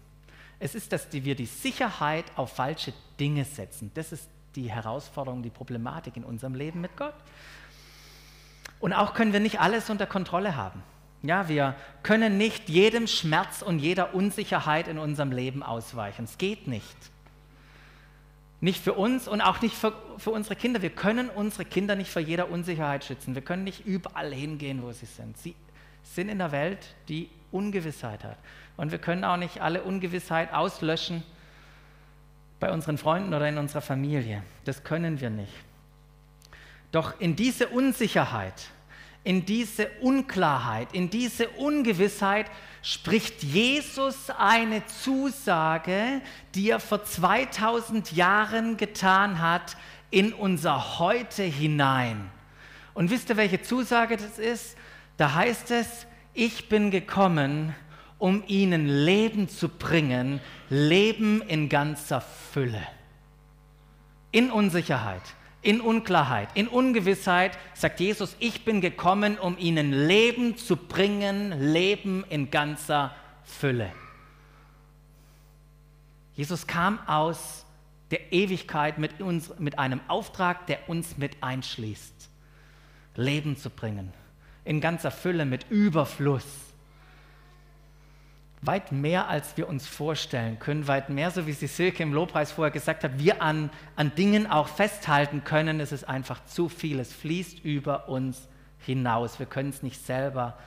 Es 0.59 0.75
ist, 0.75 0.93
dass 0.93 1.11
wir 1.11 1.33
die 1.33 1.47
Sicherheit 1.47 2.25
auf 2.35 2.53
falsche 2.53 2.93
Dinge 3.19 3.43
setzen. 3.43 3.89
Das 3.95 4.11
ist 4.11 4.29
die 4.55 4.69
Herausforderung, 4.71 5.41
die 5.41 5.49
Problematik 5.49 6.17
in 6.17 6.23
unserem 6.23 6.53
Leben 6.53 6.81
mit 6.81 6.95
Gott. 6.97 7.15
Und 8.79 8.93
auch 8.93 9.15
können 9.15 9.33
wir 9.33 9.39
nicht 9.39 9.59
alles 9.59 9.89
unter 9.89 10.05
Kontrolle 10.05 10.55
haben. 10.55 10.83
Ja, 11.23 11.49
wir 11.49 11.75
können 12.03 12.37
nicht 12.37 12.69
jedem 12.69 13.07
Schmerz 13.07 13.63
und 13.63 13.79
jeder 13.79 14.13
Unsicherheit 14.13 14.87
in 14.87 14.99
unserem 14.99 15.31
Leben 15.31 15.63
ausweichen. 15.63 16.25
Es 16.25 16.37
geht 16.37 16.67
nicht. 16.67 16.95
Nicht 18.59 18.83
für 18.83 18.93
uns 18.93 19.27
und 19.27 19.41
auch 19.41 19.61
nicht 19.61 19.75
für, 19.75 19.93
für, 20.17 20.31
unsere 20.31 20.55
Kinder. 20.55 20.81
Wir 20.81 20.89
können 20.89 21.29
unsere 21.29 21.63
Kinder 21.63 21.95
nicht 21.95 22.09
vor 22.09 22.21
jeder 22.21 22.49
Unsicherheit 22.49 23.03
schützen. 23.03 23.35
Wir 23.35 23.43
können 23.43 23.63
nicht 23.63 23.85
überall 23.85 24.33
hingehen, 24.33 24.81
wo 24.81 24.91
sie 24.91 25.05
sind. 25.05 25.37
Sie 25.37 25.55
sind 26.03 26.29
in 26.29 26.39
der 26.39 26.51
Welt, 26.51 26.95
die 27.07 27.29
Ungewissheit 27.51 28.23
hat. 28.23 28.37
Und 28.75 28.91
wir 28.91 28.97
können 28.97 29.23
auch 29.23 29.37
nicht 29.37 29.61
alle 29.61 29.83
Ungewissheit 29.83 30.53
auslöschen 30.53 31.23
bei 32.59 32.71
unseren 32.71 32.97
Freunden 32.97 33.33
oder 33.33 33.47
in 33.47 33.57
unserer 33.57 33.81
Familie. 33.81 34.43
Das 34.65 34.83
können 34.83 35.21
wir 35.21 35.29
nicht. 35.29 35.53
Doch 36.91 37.19
in 37.19 37.35
diese 37.35 37.67
Unsicherheit, 37.67 38.69
in 39.27 39.43
diese 39.43 39.89
Unklarheit, 39.99 40.93
in 40.93 41.09
diese 41.09 41.49
Ungewissheit 41.49 42.45
spricht 42.81 43.43
Jesus 43.43 44.29
eine 44.29 44.85
Zusage, 44.85 46.21
die 46.55 46.69
er 46.69 46.79
vor 46.79 47.03
2000 47.03 48.13
Jahren 48.13 48.77
getan 48.77 49.41
hat, 49.41 49.75
in 50.11 50.31
unser 50.31 50.97
Heute 50.97 51.43
hinein. 51.43 52.31
Und 52.93 53.11
wisst 53.11 53.27
ihr, 53.29 53.35
welche 53.35 53.61
Zusage 53.61 54.15
das 54.15 54.39
ist? 54.39 54.77
Da 55.17 55.33
heißt 55.33 55.71
es, 55.71 56.07
ich 56.33 56.69
bin 56.69 56.89
gekommen, 56.89 57.75
um 58.19 58.45
ihnen 58.47 58.87
Leben 58.87 59.49
zu 59.49 59.67
bringen, 59.67 60.39
Leben 60.69 61.41
in 61.41 61.67
ganzer 61.67 62.21
Fülle. 62.21 62.87
In 64.31 64.51
Unsicherheit, 64.51 65.23
in 65.61 65.81
Unklarheit, 65.81 66.49
in 66.53 66.67
Ungewissheit 66.67 67.57
sagt 67.73 67.99
Jesus, 67.99 68.35
ich 68.39 68.63
bin 68.63 68.79
gekommen, 68.81 69.37
um 69.37 69.57
ihnen 69.57 69.91
Leben 69.91 70.57
zu 70.57 70.77
bringen, 70.77 71.73
Leben 71.73 72.23
in 72.29 72.51
ganzer 72.51 73.15
Fülle. 73.43 73.91
Jesus 76.35 76.67
kam 76.67 76.99
aus 77.07 77.65
der 78.11 78.31
Ewigkeit 78.31 78.99
mit, 78.99 79.19
uns, 79.21 79.51
mit 79.57 79.79
einem 79.79 79.99
Auftrag, 80.07 80.67
der 80.67 80.87
uns 80.87 81.17
mit 81.17 81.41
einschließt, 81.41 82.29
Leben 83.15 83.57
zu 83.57 83.69
bringen, 83.69 84.13
in 84.63 84.79
ganzer 84.79 85.11
Fülle, 85.11 85.45
mit 85.45 85.69
Überfluss. 85.69 86.45
Weit 88.67 88.91
mehr, 88.91 89.27
als 89.27 89.57
wir 89.57 89.67
uns 89.67 89.87
vorstellen 89.87 90.59
können, 90.59 90.87
weit 90.87 91.09
mehr, 91.09 91.31
so 91.31 91.47
wie 91.47 91.53
sie 91.53 91.67
Silke 91.67 92.03
im 92.03 92.13
Lobpreis 92.13 92.51
vorher 92.51 92.71
gesagt 92.71 93.03
hat, 93.03 93.17
wir 93.17 93.41
an, 93.41 93.69
an 93.95 94.13
Dingen 94.15 94.45
auch 94.45 94.67
festhalten 94.67 95.43
können. 95.43 95.79
Es 95.79 95.91
ist 95.91 96.03
einfach 96.03 96.43
zu 96.45 96.69
viel. 96.69 96.99
Es 96.99 97.13
fließt 97.13 97.63
über 97.63 98.09
uns 98.09 98.47
hinaus. 98.79 99.39
Wir 99.39 99.45
können 99.45 99.69
es 99.69 99.83
nicht 99.83 100.05
selber 100.05 100.57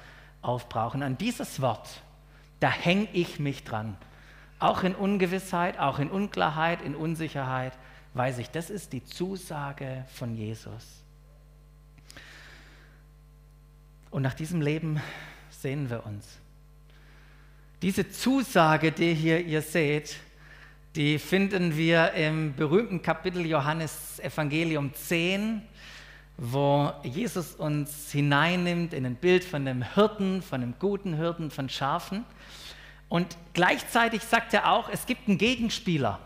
aufbrauchen. 0.43 1.03
An 1.03 1.19
dieses 1.19 1.61
Wort, 1.61 2.03
da 2.59 2.71
hänge 2.71 3.09
ich 3.13 3.39
mich 3.39 3.65
dran. 3.65 3.97
Auch 4.59 4.83
in 4.83 4.95
Ungewissheit, 4.95 5.79
auch 5.79 5.99
in 5.99 6.11
Unklarheit, 6.11 6.83
in 6.83 6.95
Unsicherheit, 6.95 7.73
weiß 8.15 8.39
ich, 8.39 8.51
das 8.51 8.71
ist 8.71 8.93
die 8.93 9.05
Zusage 9.05 10.05
von 10.15 10.35
Jesus. 10.35 11.05
Und 14.11 14.23
nach 14.23 14.35
diesem 14.35 14.61
Leben 14.61 15.01
sehen 15.51 15.89
wir 15.89 16.05
uns. 16.05 16.41
Diese 17.83 18.11
Zusage, 18.11 18.93
die 18.93 19.15
hier 19.15 19.43
ihr 19.43 19.63
seht, 19.63 20.17
die 20.97 21.19
finden 21.19 21.79
wir 21.79 22.13
im 22.13 22.55
berühmten 22.55 23.01
Kapitel 23.01 23.47
Johannes 23.47 24.21
Evangelium 24.21 24.93
10, 24.93 25.63
wo 26.37 26.93
Jesus 27.03 27.55
uns 27.55 28.13
hineinnimmt 28.13 28.93
in 28.93 29.07
ein 29.07 29.15
Bild 29.15 29.45
von 29.45 29.65
dem 29.65 29.83
Hirten, 29.95 30.43
von 30.43 30.63
einem 30.63 30.75
guten 30.79 31.15
Hirten, 31.15 31.51
von 31.51 31.71
Schafen. 31.71 32.27
Und 33.09 33.39
gleichzeitig 33.55 34.25
sagt 34.25 34.53
er 34.53 34.71
auch, 34.71 34.91
es 34.91 35.07
gibt 35.07 35.27
einen 35.27 35.39
Gegenspieler. 35.39 36.19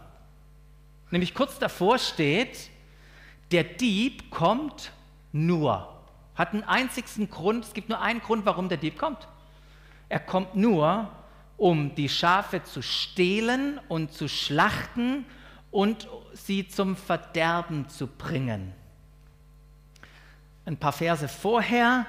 Nämlich 1.12 1.34
kurz 1.36 1.60
davor 1.60 1.98
steht, 1.98 2.68
der 3.52 3.62
Dieb 3.62 4.28
kommt 4.32 4.90
nur. 5.30 6.02
Hat 6.34 6.52
einen 6.52 6.64
einzigen 6.64 7.30
Grund, 7.30 7.64
es 7.64 7.74
gibt 7.74 7.90
nur 7.90 8.00
einen 8.00 8.18
Grund, 8.18 8.44
warum 8.44 8.68
der 8.68 8.78
Dieb 8.78 8.98
kommt. 8.98 9.28
Er 10.08 10.18
kommt 10.18 10.56
nur, 10.56 11.08
um 11.56 11.94
die 11.94 12.08
Schafe 12.08 12.62
zu 12.62 12.82
stehlen 12.82 13.80
und 13.88 14.12
zu 14.12 14.28
schlachten 14.28 15.24
und 15.70 16.08
sie 16.32 16.68
zum 16.68 16.96
Verderben 16.96 17.88
zu 17.88 18.06
bringen. 18.06 18.72
Ein 20.66 20.76
paar 20.76 20.92
Verse 20.92 21.28
vorher, 21.28 22.06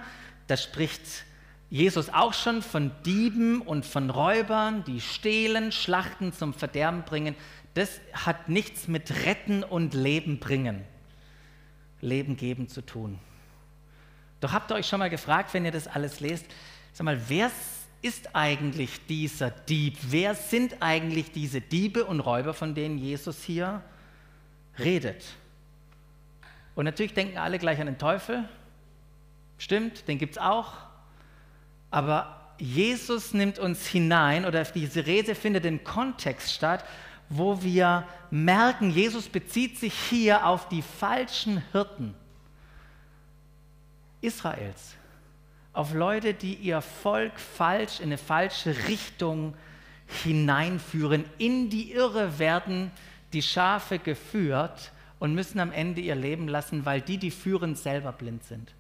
da 0.48 0.58
spricht 0.58 1.26
Jesus 1.70 2.10
auch 2.10 2.34
schon 2.34 2.62
von 2.62 2.92
Dieben 3.06 3.62
und 3.62 3.86
von 3.86 4.10
Räubern, 4.10 4.84
die 4.86 5.02
stehlen, 5.02 5.72
schlachten, 5.72 6.32
zum 6.32 6.54
Verderben 6.54 7.04
bringen. 7.04 7.36
Das 7.74 8.00
hat 8.14 8.50
nichts 8.50 8.88
mit 8.88 9.26
Retten 9.26 9.64
und 9.64 9.94
Leben 9.94 10.40
bringen, 10.40 10.84
Leben 12.02 12.38
geben 12.38 12.70
zu 12.70 12.82
tun. 12.82 13.20
Doch 14.40 14.54
habt 14.54 14.72
ihr 14.72 14.76
euch 14.76 14.88
schon 14.88 15.00
mal 15.00 15.10
gefragt, 15.10 15.54
wenn 15.54 15.66
ihr 15.66 15.72
das 15.72 15.88
alles 15.88 16.20
lest, 16.20 16.46
sag 16.94 17.04
mal, 17.04 17.20
wer 17.28 17.50
ist 18.06 18.36
eigentlich 18.36 19.04
dieser 19.08 19.50
Dieb? 19.50 19.98
Wer 20.04 20.36
sind 20.36 20.76
eigentlich 20.80 21.32
diese 21.32 21.60
Diebe 21.60 22.06
und 22.06 22.20
Räuber, 22.20 22.54
von 22.54 22.76
denen 22.76 23.00
Jesus 23.00 23.44
hier 23.44 23.82
redet? 24.78 25.26
Und 26.76 26.86
natürlich 26.86 27.16
denken 27.16 27.40
alle 27.40 27.58
gleich 27.58 27.80
an 27.80 27.88
den 27.88 27.98
Teufel. 27.98 28.48
Stimmt, 29.58 30.08
den 30.08 30.20
gibt 30.20 30.34
es 30.34 30.38
auch. 30.38 30.74
Aber 31.90 32.54
Jesus 32.60 33.34
nimmt 33.34 33.58
uns 33.58 33.88
hinein 33.88 34.46
oder 34.46 34.64
diese 34.66 35.08
Rede 35.08 35.34
findet 35.34 35.66
im 35.66 35.84
Kontext 35.84 36.54
statt, 36.54 36.86
wo 37.30 37.64
wir 37.64 38.08
merken, 38.30 38.92
Jesus 38.92 39.28
bezieht 39.28 39.80
sich 39.80 39.96
hier 39.96 40.46
auf 40.46 40.70
die 40.70 40.84
falschen 40.84 41.64
Hirten 41.72 42.14
Israels 44.22 44.96
auf 45.76 45.94
Leute, 45.94 46.34
die 46.34 46.54
ihr 46.54 46.82
Volk 46.82 47.40
falsch 47.40 48.00
in 48.00 48.06
eine 48.06 48.18
falsche 48.18 48.88
Richtung 48.88 49.54
hineinführen. 50.24 51.26
In 51.38 51.70
die 51.70 51.92
Irre 51.92 52.40
werden 52.40 52.92
die 53.34 53.42
Schafe 53.42 54.00
geführt 54.00 54.92
und 55.20 55.36
müssen 55.36 55.60
am 55.60 55.74
Ende 55.74 56.00
ihr 56.00 56.16
Leben 56.16 56.48
lassen, 56.48 56.86
weil 56.86 57.02
die, 57.02 57.18
die 57.18 57.32
führen, 57.32 57.76
selber 57.76 58.14
blind 58.14 58.44
sind. 58.46 58.74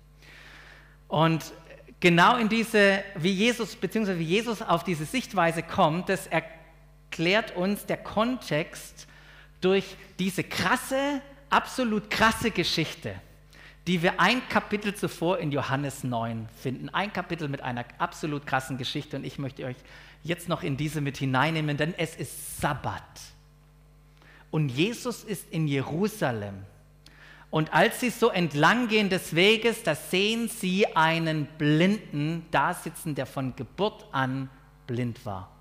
Und 1.09 1.51
genau 1.99 2.37
in 2.37 2.47
diese, 2.47 3.03
wie 3.15 3.31
Jesus, 3.31 3.75
beziehungsweise 3.75 4.19
wie 4.19 4.23
Jesus 4.23 4.61
auf 4.61 4.85
diese 4.85 5.05
Sichtweise 5.05 5.63
kommt, 5.63 6.07
das 6.07 6.27
erklärt 6.27 7.55
uns 7.57 7.85
der 7.85 7.97
Kontext 7.97 9.07
durch 9.59 9.97
diese 10.17 10.43
krasse, 10.43 11.21
absolut 11.49 12.09
krasse 12.09 12.51
Geschichte 12.51 13.15
die 13.87 14.01
wir 14.01 14.19
ein 14.19 14.47
Kapitel 14.49 14.95
zuvor 14.95 15.37
in 15.37 15.51
Johannes 15.51 16.03
9 16.03 16.47
finden. 16.61 16.89
Ein 16.89 17.13
Kapitel 17.13 17.47
mit 17.47 17.61
einer 17.61 17.85
absolut 17.99 18.47
krassen 18.47 18.77
Geschichte 18.77 19.17
und 19.17 19.25
ich 19.25 19.37
möchte 19.37 19.63
euch 19.65 19.75
jetzt 20.23 20.49
noch 20.49 20.63
in 20.63 20.75
diese 20.75 21.01
mit 21.01 21.17
hineinnehmen, 21.17 21.77
denn 21.77 21.93
es 21.97 22.15
ist 22.15 22.59
Sabbat. 22.59 23.03
Und 24.49 24.69
Jesus 24.69 25.23
ist 25.23 25.51
in 25.51 25.67
Jerusalem. 25.67 26.55
Und 27.51 27.73
als 27.73 27.99
sie 27.99 28.09
so 28.09 28.29
entlang 28.29 28.87
gehen 28.87 29.09
des 29.09 29.35
Weges, 29.35 29.83
da 29.83 29.95
sehen 29.95 30.49
sie 30.49 30.95
einen 30.95 31.45
Blinden 31.57 32.45
da 32.51 32.73
sitzen, 32.73 33.15
der 33.15 33.27
von 33.27 33.55
Geburt 33.55 34.07
an 34.11 34.49
blind 34.87 35.25
war. 35.25 35.51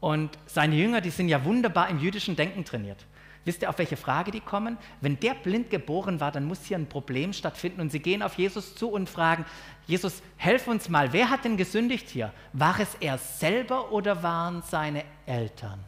Und 0.00 0.38
seine 0.46 0.76
Jünger, 0.76 1.00
die 1.00 1.10
sind 1.10 1.28
ja 1.28 1.44
wunderbar 1.44 1.88
im 1.88 1.98
jüdischen 1.98 2.36
Denken 2.36 2.64
trainiert. 2.64 3.04
Wisst 3.44 3.62
ihr, 3.62 3.68
auf 3.68 3.78
welche 3.78 3.96
Frage 3.96 4.30
die 4.30 4.40
kommen? 4.40 4.78
Wenn 5.00 5.20
der 5.20 5.34
blind 5.34 5.68
geboren 5.68 6.18
war, 6.18 6.32
dann 6.32 6.46
muss 6.46 6.64
hier 6.64 6.78
ein 6.78 6.88
Problem 6.88 7.32
stattfinden. 7.32 7.80
Und 7.82 7.90
sie 7.90 8.00
gehen 8.00 8.22
auf 8.22 8.38
Jesus 8.38 8.74
zu 8.74 8.88
und 8.88 9.08
fragen, 9.08 9.44
Jesus, 9.86 10.22
helf 10.36 10.66
uns 10.66 10.88
mal, 10.88 11.12
wer 11.12 11.28
hat 11.28 11.44
denn 11.44 11.56
gesündigt 11.56 12.08
hier? 12.08 12.32
War 12.54 12.80
es 12.80 12.94
er 13.00 13.18
selber 13.18 13.92
oder 13.92 14.22
waren 14.22 14.62
seine 14.62 15.04
Eltern? 15.26 15.78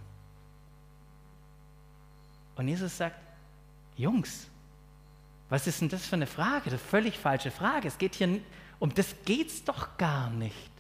Und 2.57 2.69
Jesus 2.69 2.97
sagt, 2.97 3.17
Jungs, 3.97 4.49
was 5.49 5.67
ist 5.67 5.81
denn 5.81 5.89
das 5.89 6.07
für 6.07 6.17
eine 6.17 6.27
Frage? 6.27 6.71
Das 6.71 6.75
ist 6.75 6.81
eine 6.81 6.91
völlig 6.91 7.19
falsche 7.19 7.51
Frage. 7.51 7.89
Es 7.89 7.97
geht 7.97 8.17
hier 8.17 8.41
um 8.79 8.93
das 8.93 9.15
geht's 9.25 9.65
doch 9.65 9.97
gar 9.97 10.29
nicht. 10.29 10.76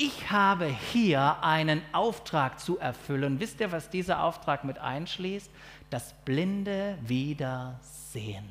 Ich 0.00 0.30
habe 0.30 0.66
hier 0.66 1.42
einen 1.42 1.82
Auftrag 1.92 2.60
zu 2.60 2.78
erfüllen. 2.78 3.40
Wisst 3.40 3.58
ihr, 3.58 3.72
was 3.72 3.90
dieser 3.90 4.22
Auftrag 4.22 4.62
mit 4.62 4.78
einschließt? 4.78 5.50
Das 5.90 6.14
Blinde 6.24 6.96
wieder 7.02 7.80
sehen. 7.82 8.46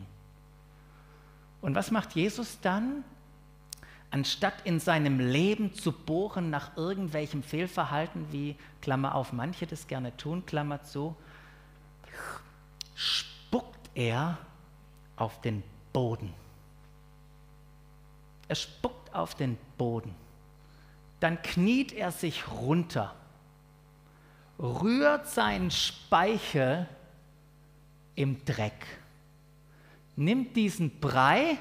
Und 1.62 1.74
was 1.74 1.90
macht 1.90 2.16
Jesus 2.16 2.60
dann? 2.60 3.06
Anstatt 4.12 4.56
in 4.66 4.82
seinem 4.82 5.22
Leben 5.22 5.74
zu 5.74 5.94
bohren 5.94 6.50
nach 6.50 6.76
irgendwelchem 6.76 7.42
Fehlverhalten, 7.42 8.30
wie, 8.34 8.58
Klammer 8.82 9.16
auf, 9.16 9.32
manche 9.32 9.66
das 9.66 9.88
gerne 9.88 10.18
tun, 10.18 10.46
Klammer 10.46 10.84
zu, 10.84 11.16
spuckt 12.94 13.90
er 13.96 14.38
auf 15.16 15.40
den 15.40 15.64
Boden. 15.94 16.34
Er 18.50 18.56
spuckt 18.56 19.16
auf 19.16 19.34
den 19.34 19.58
Boden. 19.78 20.27
Dann 21.20 21.42
kniet 21.42 21.94
er 21.94 22.12
sich 22.12 22.48
runter, 22.52 23.16
rührt 24.60 25.28
seinen 25.28 25.72
Speichel 25.72 26.88
im 28.16 28.44
Dreck, 28.46 28.86
nimmt 30.16 30.56
diesen 30.56 31.00
Brei, 31.00 31.58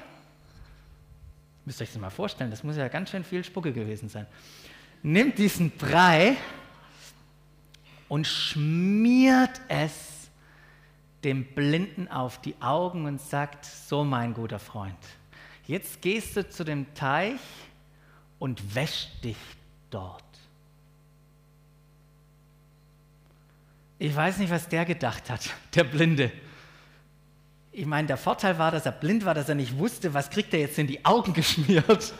müsst 1.65 1.79
ihr 1.81 1.83
euch 1.83 1.93
das 1.93 2.01
mal 2.01 2.09
vorstellen, 2.09 2.51
das 2.51 2.63
muss 2.63 2.77
ja 2.77 2.87
ganz 2.87 3.09
schön 3.09 3.23
viel 3.23 3.43
Spucke 3.43 3.73
gewesen 3.73 4.09
sein, 4.09 4.27
nimmt 5.03 5.37
diesen 5.37 5.71
Brei 5.71 6.35
und 8.09 8.25
schmiert 8.25 9.61
es 9.67 10.29
dem 11.23 11.45
Blinden 11.45 12.07
auf 12.07 12.39
die 12.41 12.55
Augen 12.61 13.05
und 13.05 13.19
sagt, 13.19 13.65
so 13.65 14.03
mein 14.03 14.33
guter 14.33 14.59
Freund, 14.59 14.97
jetzt 15.65 16.01
gehst 16.01 16.35
du 16.35 16.47
zu 16.47 16.63
dem 16.63 16.93
Teich 16.93 17.39
und 18.39 18.75
wäschst 18.75 19.23
dich 19.23 19.37
dort. 19.89 20.23
Ich 23.99 24.15
weiß 24.15 24.37
nicht, 24.37 24.51
was 24.51 24.69
der 24.69 24.85
gedacht 24.85 25.29
hat, 25.29 25.49
der 25.75 25.83
Blinde. 25.83 26.31
Ich 27.71 27.85
meine, 27.85 28.07
der 28.07 28.17
Vorteil 28.17 28.57
war, 28.57 28.71
dass 28.71 28.85
er 28.85 28.91
blind 28.91 29.25
war, 29.25 29.33
dass 29.33 29.49
er 29.49 29.55
nicht 29.55 29.77
wusste, 29.77 30.13
was 30.13 30.29
kriegt 30.29 30.53
er 30.53 30.61
jetzt 30.61 30.79
in 30.79 30.87
die 30.87 31.05
Augen 31.05 31.33
geschmiert. 31.33 32.13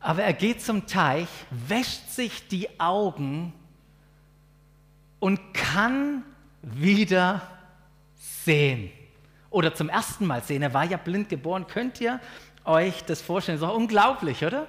Aber 0.00 0.22
er 0.22 0.32
geht 0.32 0.62
zum 0.62 0.86
Teich, 0.86 1.28
wäscht 1.50 2.10
sich 2.10 2.48
die 2.48 2.80
Augen 2.80 3.52
und 5.20 5.54
kann 5.54 6.24
wieder 6.62 7.42
sehen. 8.16 8.90
Oder 9.50 9.74
zum 9.74 9.88
ersten 9.88 10.26
Mal 10.26 10.42
sehen. 10.42 10.62
Er 10.62 10.72
war 10.72 10.84
ja 10.84 10.96
blind 10.96 11.28
geboren. 11.28 11.66
Könnt 11.66 12.00
ihr 12.00 12.20
euch 12.64 13.04
das 13.04 13.20
vorstellen? 13.20 13.58
Das 13.58 13.68
ist 13.68 13.72
doch 13.72 13.76
unglaublich, 13.76 14.44
oder? 14.44 14.66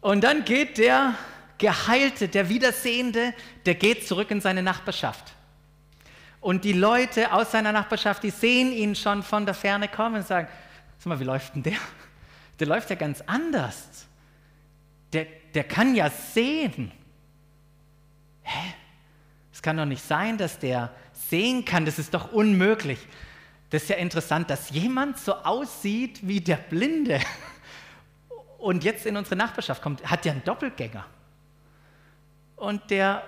Und 0.00 0.24
dann 0.24 0.44
geht 0.44 0.78
der 0.78 1.14
Geheilte, 1.58 2.28
der 2.28 2.48
Wiedersehende, 2.48 3.34
der 3.66 3.74
geht 3.74 4.08
zurück 4.08 4.30
in 4.30 4.40
seine 4.40 4.62
Nachbarschaft. 4.62 5.34
Und 6.40 6.64
die 6.64 6.72
Leute 6.72 7.32
aus 7.34 7.52
seiner 7.52 7.70
Nachbarschaft, 7.70 8.22
die 8.22 8.30
sehen 8.30 8.72
ihn 8.72 8.94
schon 8.94 9.22
von 9.22 9.44
der 9.44 9.54
Ferne 9.54 9.88
kommen 9.88 10.16
und 10.16 10.26
sagen, 10.26 10.48
sag 10.98 11.06
mal, 11.06 11.20
wie 11.20 11.24
läuft 11.24 11.54
denn 11.54 11.62
der? 11.62 11.76
Der 12.58 12.66
läuft 12.66 12.88
ja 12.88 12.96
ganz 12.96 13.22
anders. 13.26 14.06
Der, 15.12 15.26
der 15.54 15.64
kann 15.64 15.94
ja 15.94 16.08
sehen. 16.08 16.92
Hä? 18.42 18.74
Es 19.52 19.60
kann 19.60 19.76
doch 19.76 19.84
nicht 19.84 20.02
sein, 20.02 20.38
dass 20.38 20.58
der 20.58 20.90
sehen 21.30 21.64
kann. 21.64 21.86
Das 21.86 21.98
ist 21.98 22.12
doch 22.12 22.32
unmöglich. 22.32 22.98
Das 23.70 23.84
ist 23.84 23.88
ja 23.88 23.96
interessant, 23.96 24.50
dass 24.50 24.70
jemand 24.70 25.18
so 25.18 25.34
aussieht 25.34 26.18
wie 26.22 26.40
der 26.40 26.56
Blinde 26.56 27.20
und 28.58 28.84
jetzt 28.84 29.06
in 29.06 29.16
unsere 29.16 29.36
Nachbarschaft 29.36 29.80
kommt, 29.80 30.04
hat 30.10 30.26
ja 30.26 30.32
einen 30.32 30.44
Doppelgänger. 30.44 31.06
Und 32.56 32.90
der 32.90 33.22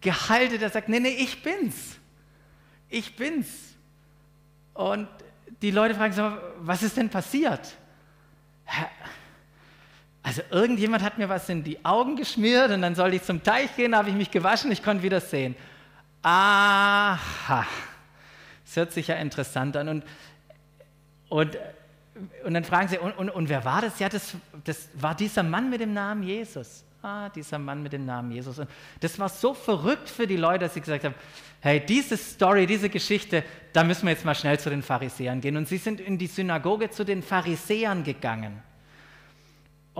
Gehalte, 0.00 0.58
der 0.58 0.70
sagt, 0.70 0.88
nee, 0.88 1.00
nee, 1.00 1.08
ich 1.08 1.42
bin's. 1.42 1.96
Ich 2.88 3.16
bin's. 3.16 3.48
Und 4.74 5.08
die 5.62 5.70
Leute 5.70 5.94
fragen 5.94 6.12
sich, 6.12 6.24
was 6.58 6.82
ist 6.82 6.96
denn 6.96 7.08
passiert? 7.08 7.76
Also 10.22 10.42
irgendjemand 10.50 11.02
hat 11.02 11.18
mir 11.18 11.28
was 11.28 11.48
in 11.48 11.64
die 11.64 11.84
Augen 11.84 12.16
geschmiert 12.16 12.70
und 12.70 12.82
dann 12.82 12.94
sollte 12.94 13.16
ich 13.16 13.22
zum 13.22 13.42
Teich 13.42 13.74
gehen, 13.74 13.96
habe 13.96 14.10
ich 14.10 14.14
mich 14.14 14.30
gewaschen, 14.30 14.70
ich 14.70 14.82
konnte 14.82 15.02
wieder 15.02 15.20
sehen. 15.20 15.56
Aha, 16.22 17.66
das 18.64 18.76
hört 18.76 18.92
sich 18.92 19.08
ja 19.08 19.16
interessant 19.16 19.76
an. 19.76 19.88
Und, 19.88 20.04
und, 21.28 21.58
und 22.44 22.54
dann 22.54 22.64
fragen 22.64 22.88
sie, 22.88 22.98
und, 22.98 23.12
und, 23.12 23.30
und 23.30 23.48
wer 23.48 23.64
war 23.64 23.80
das? 23.80 23.98
Ja, 23.98 24.08
das, 24.08 24.36
das 24.64 24.88
war 24.94 25.14
dieser 25.14 25.42
Mann 25.42 25.70
mit 25.70 25.80
dem 25.80 25.94
Namen 25.94 26.22
Jesus. 26.22 26.84
Ah, 27.02 27.30
dieser 27.30 27.58
Mann 27.58 27.82
mit 27.82 27.94
dem 27.94 28.04
Namen 28.04 28.30
Jesus. 28.30 28.58
Und 28.58 28.68
das 29.00 29.18
war 29.18 29.30
so 29.30 29.54
verrückt 29.54 30.10
für 30.10 30.26
die 30.26 30.36
Leute, 30.36 30.66
dass 30.66 30.74
sie 30.74 30.80
gesagt 30.80 31.04
haben, 31.04 31.14
hey, 31.60 31.80
diese 31.80 32.18
Story, 32.18 32.66
diese 32.66 32.90
Geschichte, 32.90 33.42
da 33.72 33.84
müssen 33.84 34.04
wir 34.04 34.12
jetzt 34.12 34.26
mal 34.26 34.34
schnell 34.34 34.60
zu 34.60 34.68
den 34.68 34.82
Pharisäern 34.82 35.40
gehen. 35.40 35.56
Und 35.56 35.66
sie 35.66 35.78
sind 35.78 35.98
in 35.98 36.18
die 36.18 36.26
Synagoge 36.26 36.90
zu 36.90 37.04
den 37.04 37.22
Pharisäern 37.22 38.04
gegangen. 38.04 38.62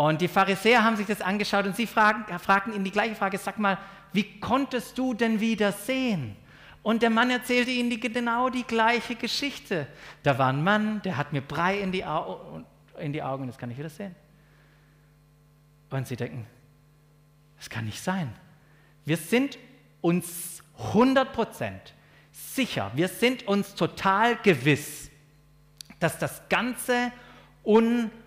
Und 0.00 0.22
die 0.22 0.28
Pharisäer 0.28 0.82
haben 0.82 0.96
sich 0.96 1.06
das 1.06 1.20
angeschaut 1.20 1.66
und 1.66 1.76
sie 1.76 1.86
fragen, 1.86 2.24
fragten 2.38 2.72
ihn 2.72 2.84
die 2.84 2.90
gleiche 2.90 3.14
Frage, 3.14 3.36
sag 3.36 3.58
mal, 3.58 3.76
wie 4.14 4.40
konntest 4.40 4.96
du 4.96 5.12
denn 5.12 5.40
wieder 5.40 5.72
sehen? 5.72 6.36
Und 6.82 7.02
der 7.02 7.10
Mann 7.10 7.28
erzählte 7.28 7.70
ihnen 7.70 7.90
die, 7.90 8.00
genau 8.00 8.48
die 8.48 8.62
gleiche 8.62 9.14
Geschichte. 9.14 9.86
Da 10.22 10.38
war 10.38 10.48
ein 10.48 10.64
Mann, 10.64 11.02
der 11.02 11.18
hat 11.18 11.34
mir 11.34 11.42
Brei 11.42 11.78
in 11.80 11.92
die, 11.92 12.02
Au 12.06 12.62
in 12.98 13.12
die 13.12 13.22
Augen, 13.22 13.46
das 13.46 13.58
kann 13.58 13.70
ich 13.70 13.76
wieder 13.76 13.90
sehen. 13.90 14.14
Und 15.90 16.06
sie 16.06 16.16
denken, 16.16 16.46
das 17.58 17.68
kann 17.68 17.84
nicht 17.84 18.00
sein. 18.00 18.32
Wir 19.04 19.18
sind 19.18 19.58
uns 20.00 20.62
100% 20.94 21.72
sicher, 22.32 22.90
wir 22.94 23.08
sind 23.08 23.46
uns 23.46 23.74
total 23.74 24.36
gewiss, 24.36 25.10
dass 25.98 26.18
das 26.18 26.48
Ganze 26.48 27.12
unmöglich 27.64 28.19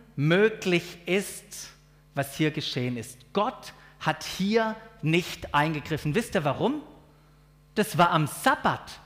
ist, 1.05 1.69
was 2.15 2.35
hier 2.35 2.51
geschehen 2.51 2.97
ist. 2.97 3.17
Gott 3.33 3.73
hat 3.99 4.23
hier 4.23 4.75
nicht 5.01 5.53
eingegriffen. 5.53 6.15
Wisst 6.15 6.35
ihr 6.35 6.43
warum? 6.43 6.81
Das 7.75 7.97
war 7.97 8.11
am 8.11 8.27
Sabbat. 8.27 8.99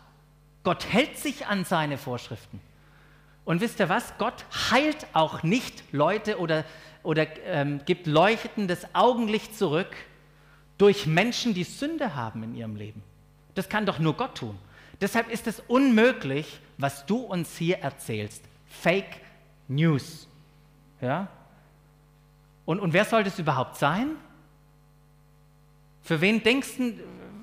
Gott 0.63 0.91
hält 0.91 1.17
sich 1.17 1.47
an 1.47 1.63
seine 1.63 1.97
Vorschriften. 1.97 2.59
Und 3.45 3.61
wisst 3.61 3.79
ihr 3.79 3.87
was? 3.87 4.17
Gott 4.17 4.45
heilt 4.71 5.07
auch 5.13 5.41
nicht 5.41 5.93
Leute 5.93 6.37
oder, 6.37 6.65
oder 7.03 7.25
ähm, 7.45 7.79
gibt 7.85 8.05
leuchtendes 8.05 8.85
Augenlicht 8.93 9.57
zurück 9.57 9.95
durch 10.77 11.05
Menschen, 11.05 11.53
die 11.53 11.63
Sünde 11.63 12.15
haben 12.15 12.43
in 12.43 12.55
ihrem 12.55 12.75
Leben. 12.75 13.01
Das 13.55 13.69
kann 13.69 13.85
doch 13.85 13.99
nur 13.99 14.15
Gott 14.15 14.35
tun. 14.35 14.59
Deshalb 14.99 15.29
ist 15.29 15.47
es 15.47 15.61
unmöglich, 15.67 16.59
was 16.77 17.05
du 17.05 17.19
uns 17.19 17.55
hier 17.55 17.79
erzählst. 17.79 18.43
Fake 18.67 19.21
News. 19.67 20.26
Ja? 21.01 21.27
Und, 22.65 22.79
und 22.79 22.93
wer 22.93 23.05
soll 23.05 23.23
das 23.23 23.39
überhaupt 23.39 23.77
sein? 23.77 24.15
Für 26.01 26.21
wen 26.21 26.43
denkst 26.43 26.77
du, 26.77 26.93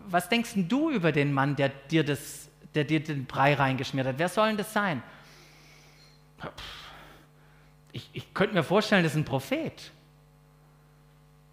was 0.07 0.29
denkst 0.29 0.53
du 0.55 0.91
über 0.91 1.13
den 1.13 1.33
Mann, 1.33 1.57
der 1.57 1.69
dir, 1.69 2.05
das, 2.05 2.49
der 2.75 2.85
dir 2.85 3.03
den 3.03 3.27
Brei 3.27 3.55
reingeschmiert 3.55 4.07
hat? 4.07 4.19
Wer 4.19 4.29
soll 4.29 4.49
denn 4.49 4.57
das 4.57 4.73
sein? 4.73 5.03
Ich, 7.93 8.09
ich 8.13 8.35
könnte 8.35 8.55
mir 8.55 8.63
vorstellen, 8.63 9.03
das 9.03 9.13
ist 9.13 9.19
ein 9.19 9.25
Prophet. 9.25 9.93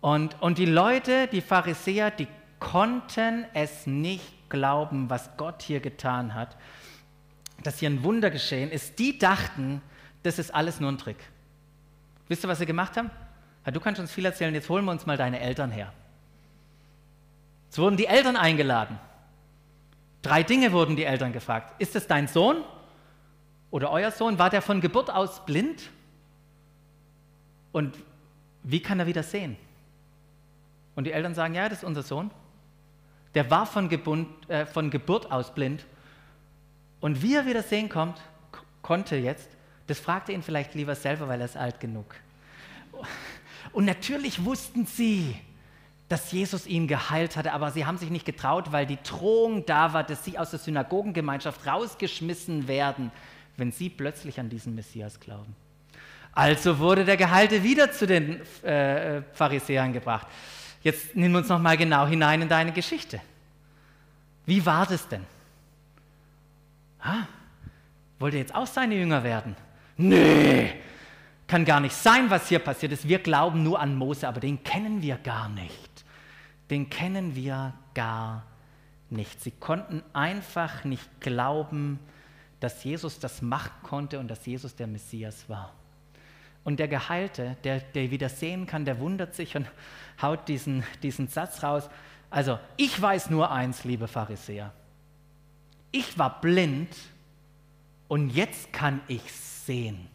Und, 0.02 0.42
und 0.42 0.58
die 0.58 0.66
Leute, 0.66 1.28
die 1.28 1.42
Pharisäer, 1.42 2.12
die 2.12 2.28
konnten 2.60 3.46
es 3.54 3.88
nicht 3.88 4.50
glauben, 4.50 5.10
was 5.10 5.38
Gott 5.38 5.62
hier 5.62 5.80
getan 5.80 6.34
hat, 6.34 6.58
dass 7.64 7.80
hier 7.80 7.90
ein 7.90 8.04
Wunder 8.04 8.32
geschehen 8.32 8.72
ist. 8.72 9.00
Die 9.00 9.18
dachten, 9.18 9.82
das 10.24 10.40
ist 10.40 10.54
alles 10.54 10.80
nur 10.80 10.92
ein 10.92 10.98
Trick. 10.98 11.18
Wisst 12.32 12.46
ihr, 12.46 12.48
was 12.48 12.60
sie 12.60 12.66
gemacht 12.66 12.96
haben? 12.96 13.12
Ja, 13.66 13.74
du 13.74 13.82
kannst 13.82 14.00
uns 14.00 14.10
viel 14.10 14.24
erzählen, 14.24 14.54
jetzt 14.54 14.70
holen 14.70 14.86
wir 14.86 14.92
uns 14.92 15.06
mal 15.06 15.18
deine 15.18 15.42
Eltern 15.42 15.70
her. 15.70 15.92
Es 17.70 17.78
wurden 17.78 17.98
die 17.98 18.06
Eltern 18.06 18.38
eingeladen. 18.38 18.98
Drei 20.22 20.42
Dinge 20.42 20.72
wurden 20.72 20.96
die 20.96 21.04
Eltern 21.04 21.34
gefragt. 21.34 21.74
Ist 21.82 21.94
es 21.94 22.08
dein 22.08 22.30
Sohn 22.30 22.64
oder 23.70 23.92
euer 23.92 24.12
Sohn? 24.12 24.40
War 24.40 24.50
der 24.50 24.62
von 24.62 24.80
Geburt 24.80 25.10
aus 25.10 25.46
blind? 25.46 25.90
Und 27.74 27.98
wie 28.64 28.82
kann 28.82 29.02
er 29.02 29.08
wieder 29.08 29.24
sehen? 29.24 29.58
Und 30.96 31.04
die 31.04 31.12
Eltern 31.12 31.36
sagen, 31.36 31.54
ja, 31.54 31.68
das 31.68 31.80
ist 31.80 31.84
unser 31.84 32.04
Sohn. 32.04 32.32
Der 33.36 33.52
war 33.52 33.66
von, 33.66 33.90
Gebund, 33.90 34.50
äh, 34.50 34.66
von 34.66 34.90
Geburt 34.90 35.30
aus 35.34 35.54
blind. 35.54 35.86
Und 37.02 37.22
wie 37.24 37.36
er 37.36 37.46
wieder 37.46 37.62
sehen 37.62 37.90
kommt, 37.90 38.22
konnte 38.82 39.18
jetzt, 39.18 39.50
das 39.88 40.00
fragte 40.00 40.32
ihn 40.32 40.44
vielleicht 40.44 40.76
lieber 40.76 40.96
selber, 40.96 41.28
weil 41.28 41.42
er 41.42 41.46
ist 41.46 41.58
alt 41.58 41.80
genug. 41.80 42.16
Und 43.74 43.86
natürlich 43.86 44.44
wussten 44.46 44.86
sie, 44.86 45.36
dass 46.10 46.32
Jesus 46.32 46.68
ihn 46.68 46.88
geheilt 46.88 47.38
hatte, 47.38 47.54
aber 47.54 47.72
sie 47.72 47.86
haben 47.86 47.98
sich 47.98 48.10
nicht 48.10 48.26
getraut, 48.26 48.72
weil 48.74 48.86
die 48.86 48.98
Drohung 49.02 49.66
da 49.66 49.94
war, 49.94 50.04
dass 50.04 50.26
sie 50.26 50.38
aus 50.38 50.50
der 50.50 50.60
Synagogengemeinschaft 50.60 51.66
rausgeschmissen 51.66 52.68
werden, 52.68 53.12
wenn 53.56 53.72
sie 53.72 53.90
plötzlich 53.90 54.40
an 54.40 54.50
diesen 54.50 54.76
Messias 54.76 55.20
glauben. 55.20 55.56
Also 56.34 56.80
wurde 56.80 57.06
der 57.06 57.18
Geheilte 57.18 57.64
wieder 57.64 57.92
zu 57.92 58.08
den 58.08 58.42
äh, 58.64 59.22
Pharisäern 59.34 59.94
gebracht. 59.94 60.28
Jetzt 60.84 61.16
nimm 61.16 61.36
uns 61.36 61.48
noch 61.50 61.60
mal 61.60 61.78
genau 61.78 62.08
hinein 62.08 62.42
in 62.42 62.50
deine 62.50 62.72
Geschichte. 62.72 63.22
Wie 64.46 64.66
war 64.66 64.86
das 64.86 65.08
denn? 65.08 65.26
Ha? 67.02 67.28
Wollte 68.20 68.38
jetzt 68.38 68.54
auch 68.56 68.68
seine 68.68 68.96
Jünger 68.96 69.24
werden? 69.24 69.56
Nee, 70.02 70.74
kann 71.46 71.64
gar 71.64 71.80
nicht 71.80 71.96
sein, 71.96 72.30
was 72.30 72.50
hier 72.50 72.60
passiert 72.60 72.92
ist. 72.92 73.08
Wir 73.08 73.20
glauben 73.20 73.62
nur 73.62 73.80
an 73.80 73.96
Mose, 73.96 74.28
aber 74.28 74.40
den 74.40 74.64
kennen 74.64 75.02
wir 75.02 75.18
gar 75.18 75.48
nicht. 75.50 76.06
Den 76.72 76.90
kennen 76.90 77.36
wir 77.36 77.74
gar 77.94 78.44
nicht. 79.12 79.40
Sie 79.42 79.52
konnten 79.52 80.02
einfach 80.14 80.86
nicht 80.86 81.08
glauben, 81.20 82.00
dass 82.60 82.84
Jesus 82.84 83.20
das 83.20 83.42
machen 83.42 83.72
konnte 83.84 84.20
und 84.20 84.28
dass 84.28 84.46
Jesus 84.46 84.76
der 84.76 84.88
Messias 84.88 85.48
war. 85.50 85.74
Und 86.64 86.80
der 86.80 86.88
Geheilte, 86.88 87.58
der, 87.64 87.80
der 87.80 88.10
wieder 88.10 88.30
sehen 88.30 88.66
kann, 88.66 88.86
der 88.86 89.00
wundert 89.00 89.36
sich 89.36 89.56
und 89.56 89.68
haut 90.22 90.48
diesen, 90.48 90.84
diesen 91.04 91.28
Satz 91.28 91.62
raus. 91.62 91.90
Also, 92.32 92.58
ich 92.78 93.00
weiß 93.00 93.30
nur 93.30 93.52
eins, 93.52 93.84
liebe 93.84 94.08
Pharisäer. 94.08 94.74
Ich 95.92 96.18
war 96.18 96.42
blind 96.42 96.96
und 98.08 98.30
jetzt 98.30 98.74
kann 98.74 99.02
ich 99.08 99.22
sehen. 99.72 100.10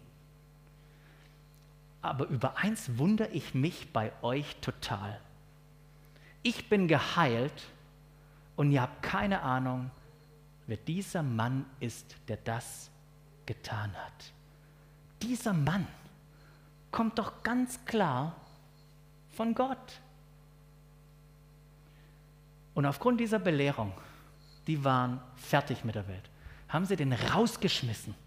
Aber 2.03 2.27
über 2.27 2.59
eins 2.59 2.99
wundere 2.99 3.29
ich 3.29 3.55
mich 3.55 3.90
bei 3.90 4.12
euch 4.23 4.57
total. 4.57 5.19
Ich 6.42 6.69
bin 6.69 6.88
geheilt 6.88 7.64
und 8.55 8.71
ihr 8.71 8.83
habt 8.83 9.03
keine 9.03 9.40
Ahnung, 9.40 9.90
wer 10.66 10.77
dieser 10.77 11.23
Mann 11.23 11.64
ist, 11.81 12.16
der 12.29 12.37
das 12.37 12.90
getan 13.47 13.92
hat. 13.95 14.33
Dieser 15.23 15.55
Mann 15.55 15.87
kommt 16.92 17.19
doch 17.19 17.42
ganz 17.42 17.83
klar 17.87 18.37
von 19.31 19.55
Gott. 19.55 20.01
Und 22.75 22.85
aufgrund 22.85 23.21
dieser 23.21 23.38
Belehrung, 23.38 23.92
die 24.66 24.85
waren 24.85 25.19
fertig 25.37 25.83
mit 25.83 25.95
der 25.95 26.07
Welt, 26.09 26.29
haben 26.69 26.85
sie 26.85 26.97
den 26.97 27.14
rausgeschmissen 27.14 28.26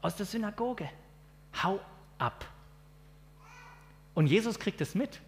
aus 0.00 0.16
der 0.16 0.26
Synagoge. 0.26 0.88
Hau 1.62 1.80
ab. 2.18 2.44
Und 4.14 4.26
Jesus 4.26 4.58
kriegt 4.58 4.80
es 4.80 4.94
mit, 4.94 5.20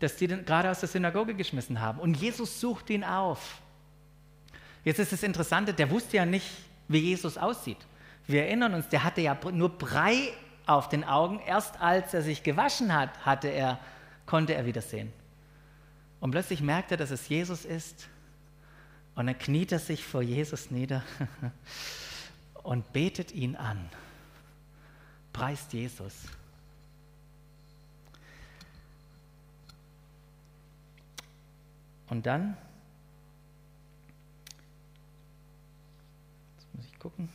dass 0.00 0.18
sie 0.18 0.26
den 0.26 0.44
gerade 0.44 0.70
aus 0.70 0.80
der 0.80 0.88
Synagoge 0.88 1.34
geschmissen 1.34 1.80
haben. 1.80 1.98
Und 1.98 2.16
Jesus 2.16 2.60
sucht 2.60 2.90
ihn 2.90 3.04
auf. 3.04 3.60
Jetzt 4.84 4.98
ist 4.98 5.12
das 5.12 5.22
Interessante, 5.22 5.74
der 5.74 5.90
wusste 5.90 6.18
ja 6.18 6.26
nicht, 6.26 6.46
wie 6.88 6.98
Jesus 6.98 7.36
aussieht. 7.36 7.78
Wir 8.26 8.44
erinnern 8.44 8.74
uns, 8.74 8.88
der 8.88 9.04
hatte 9.04 9.20
ja 9.20 9.36
nur 9.52 9.70
Brei 9.70 10.32
auf 10.66 10.88
den 10.88 11.04
Augen. 11.04 11.40
Erst 11.46 11.80
als 11.80 12.14
er 12.14 12.22
sich 12.22 12.42
gewaschen 12.42 12.94
hat, 12.94 13.24
hatte 13.24 13.48
er, 13.48 13.78
konnte 14.26 14.54
er 14.54 14.66
wieder 14.66 14.82
sehen. 14.82 15.12
Und 16.20 16.30
plötzlich 16.32 16.60
merkt 16.60 16.90
er, 16.90 16.96
dass 16.96 17.10
es 17.10 17.28
Jesus 17.28 17.64
ist. 17.64 18.08
Und 19.14 19.26
dann 19.26 19.38
kniet 19.38 19.72
er 19.72 19.78
sich 19.78 20.04
vor 20.04 20.22
Jesus 20.22 20.70
nieder 20.70 21.02
und 22.62 22.92
betet 22.92 23.32
ihn 23.32 23.56
an. 23.56 23.88
Preist 25.32 25.72
Jesus. 25.72 26.14
Und 32.08 32.24
dann, 32.26 32.56
jetzt 36.56 36.74
muss 36.74 36.86
ich 36.86 36.98
gucken. 36.98 37.28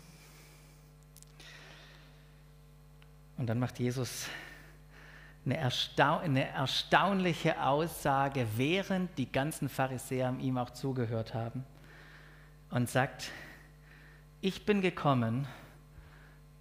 Und 3.37 3.47
dann 3.47 3.59
macht 3.59 3.79
Jesus 3.79 4.27
eine, 5.45 5.57
erstau 5.57 6.17
eine 6.19 6.47
erstaunliche 6.47 7.61
Aussage, 7.61 8.47
während 8.55 9.17
die 9.17 9.31
ganzen 9.31 9.69
Pharisäer 9.69 10.35
ihm 10.39 10.57
auch 10.57 10.71
zugehört 10.71 11.33
haben 11.33 11.65
und 12.69 12.89
sagt, 12.89 13.29
ich 14.43 14.65
bin 14.65 14.81
gekommen, 14.81 15.47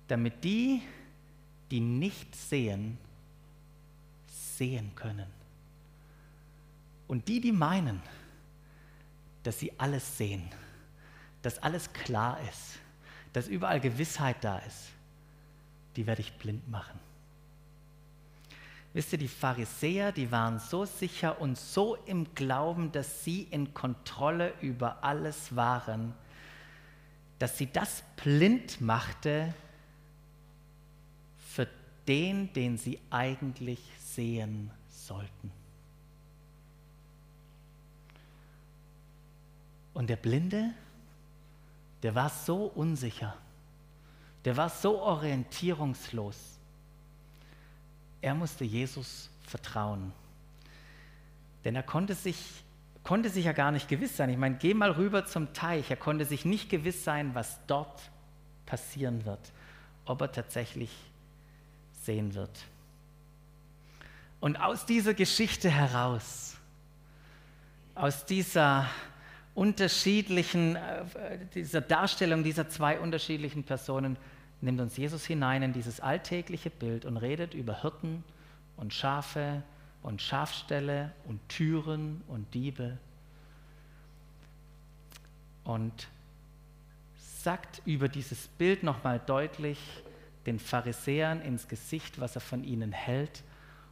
damit 0.07 0.45
die, 0.45 0.83
die 1.73 1.81
nicht 1.81 2.33
sehen, 2.37 2.97
sehen 4.29 4.95
können. 4.95 5.27
Und 7.09 7.27
die, 7.27 7.41
die 7.41 7.51
meinen, 7.51 8.01
dass 9.43 9.59
sie 9.59 9.73
alles 9.81 10.17
sehen, 10.17 10.49
dass 11.43 11.59
alles 11.59 11.93
klar 11.93 12.39
ist, 12.49 12.79
dass 13.33 13.49
überall 13.49 13.81
Gewissheit 13.81 14.37
da 14.45 14.59
ist, 14.59 14.91
die 15.97 16.07
werde 16.07 16.21
ich 16.21 16.33
blind 16.35 16.71
machen. 16.71 17.01
Wisst 18.93 19.13
ihr, 19.13 19.19
die 19.19 19.27
Pharisäer, 19.27 20.13
die 20.13 20.31
waren 20.31 20.61
so 20.61 20.85
sicher 20.85 21.41
und 21.41 21.59
so 21.59 21.97
im 22.07 22.33
Glauben, 22.37 22.93
dass 22.93 23.25
sie 23.25 23.43
in 23.51 23.75
Kontrolle 23.75 24.55
über 24.61 25.03
alles 25.03 25.57
waren, 25.57 26.15
dass 27.43 27.59
sie 27.59 27.67
das 27.67 28.03
blind 28.17 28.81
machte 28.81 29.53
für 31.49 31.67
den, 32.07 32.53
den 32.53 32.79
sie 32.79 33.01
eigentlich 33.11 33.81
sehen 33.99 34.71
sollten. 34.89 35.51
Und 39.95 40.09
der 40.09 40.17
Blinde, 40.17 40.71
der 42.03 42.15
war 42.15 42.31
so 42.31 42.65
unsicher 42.67 43.37
der 44.45 44.57
war 44.57 44.69
so 44.69 45.01
orientierungslos. 45.01 46.37
Er 48.21 48.35
musste 48.35 48.65
Jesus 48.65 49.31
vertrauen. 49.47 50.13
Denn 51.65 51.77
er 51.77 51.83
konnte 51.83 52.15
sich, 52.15 52.65
konnte 53.05 53.29
sich 53.31 53.45
ja 53.45 53.53
gar 53.53 53.73
nicht 53.73 53.89
gewiss 53.89 54.17
sein. 54.17 54.31
Ich 54.31 54.37
meine, 54.37 54.57
geh 54.57 54.75
mal 54.75 54.93
rüber 54.93 55.27
zum 55.27 55.53
Teich. 55.53 55.91
Er 55.91 55.97
konnte 55.97 56.25
sich 56.25 56.45
nicht 56.45 56.71
gewiss 56.71 57.05
sein, 57.05 57.35
was 57.35 57.59
dort 57.67 58.01
passieren 58.67 59.25
wird, 59.25 59.53
ob 60.05 60.21
er 60.21 60.33
tatsächlich 60.33 60.91
sehen 62.03 62.35
wird. 62.35 62.65
Und 64.41 64.57
aus 64.57 64.87
dieser 64.87 65.15
Geschichte 65.15 65.71
heraus, 65.71 66.57
aus 67.95 68.25
dieser 68.25 68.89
unterschiedlichen, 69.55 70.77
äh, 70.77 71.05
dieser 71.55 71.81
Darstellung 71.81 72.43
dieser 72.43 72.69
zwei 72.69 72.99
unterschiedlichen 72.99 73.65
Personen 73.65 74.17
nimmt 74.61 74.81
uns 74.81 74.97
Jesus 74.97 75.25
hinein 75.25 75.63
in 75.63 75.73
dieses 75.73 76.01
alltägliche 76.01 76.71
Bild 76.71 77.05
und 77.05 77.17
redet 77.17 77.53
über 77.53 77.83
Hirten 77.83 78.25
und 78.77 78.95
Schafe 78.95 79.63
und 80.03 80.21
Schafställe 80.21 81.13
und 81.25 81.41
Türen 81.49 82.23
und 82.29 82.53
Diebe. 82.55 82.99
Und 85.65 86.09
sagt 87.17 87.83
über 87.85 88.09
dieses 88.09 88.49
Bild 88.49 88.83
nochmal 88.83 89.21
deutlich 89.25 89.79
den 90.47 90.59
Pharisäern 90.59 91.41
ins 91.41 91.69
Gesicht, 91.69 92.21
was 92.21 92.35
er 92.35 92.41
von 92.41 92.65
ihnen 92.65 92.93
hält 92.93 93.43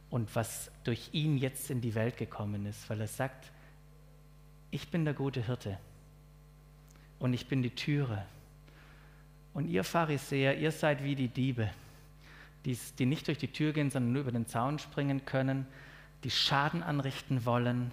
und 0.09 0.35
was 0.35 0.69
durch 0.83 1.09
ihn 1.13 1.37
jetzt 1.37 1.69
in 1.69 1.81
die 1.81 1.95
Welt 1.95 2.17
gekommen 2.17 2.65
ist, 2.65 2.89
weil 2.89 2.99
er 2.99 3.07
sagt, 3.07 3.51
ich 4.69 4.89
bin 4.89 5.05
der 5.05 5.13
gute 5.13 5.45
Hirte 5.45 5.77
und 7.19 7.33
ich 7.33 7.47
bin 7.47 7.61
die 7.61 7.75
Türe. 7.75 8.25
Und 9.53 9.67
ihr 9.67 9.83
Pharisäer, 9.83 10.57
ihr 10.57 10.71
seid 10.71 11.03
wie 11.03 11.15
die 11.15 11.27
Diebe, 11.27 11.69
die, 12.65 12.77
die 12.99 13.05
nicht 13.05 13.27
durch 13.27 13.37
die 13.37 13.51
Tür 13.51 13.73
gehen, 13.73 13.89
sondern 13.89 14.13
nur 14.13 14.21
über 14.21 14.31
den 14.31 14.47
Zaun 14.47 14.79
springen 14.79 15.25
können, 15.25 15.65
die 16.23 16.31
Schaden 16.31 16.83
anrichten 16.83 17.45
wollen 17.45 17.91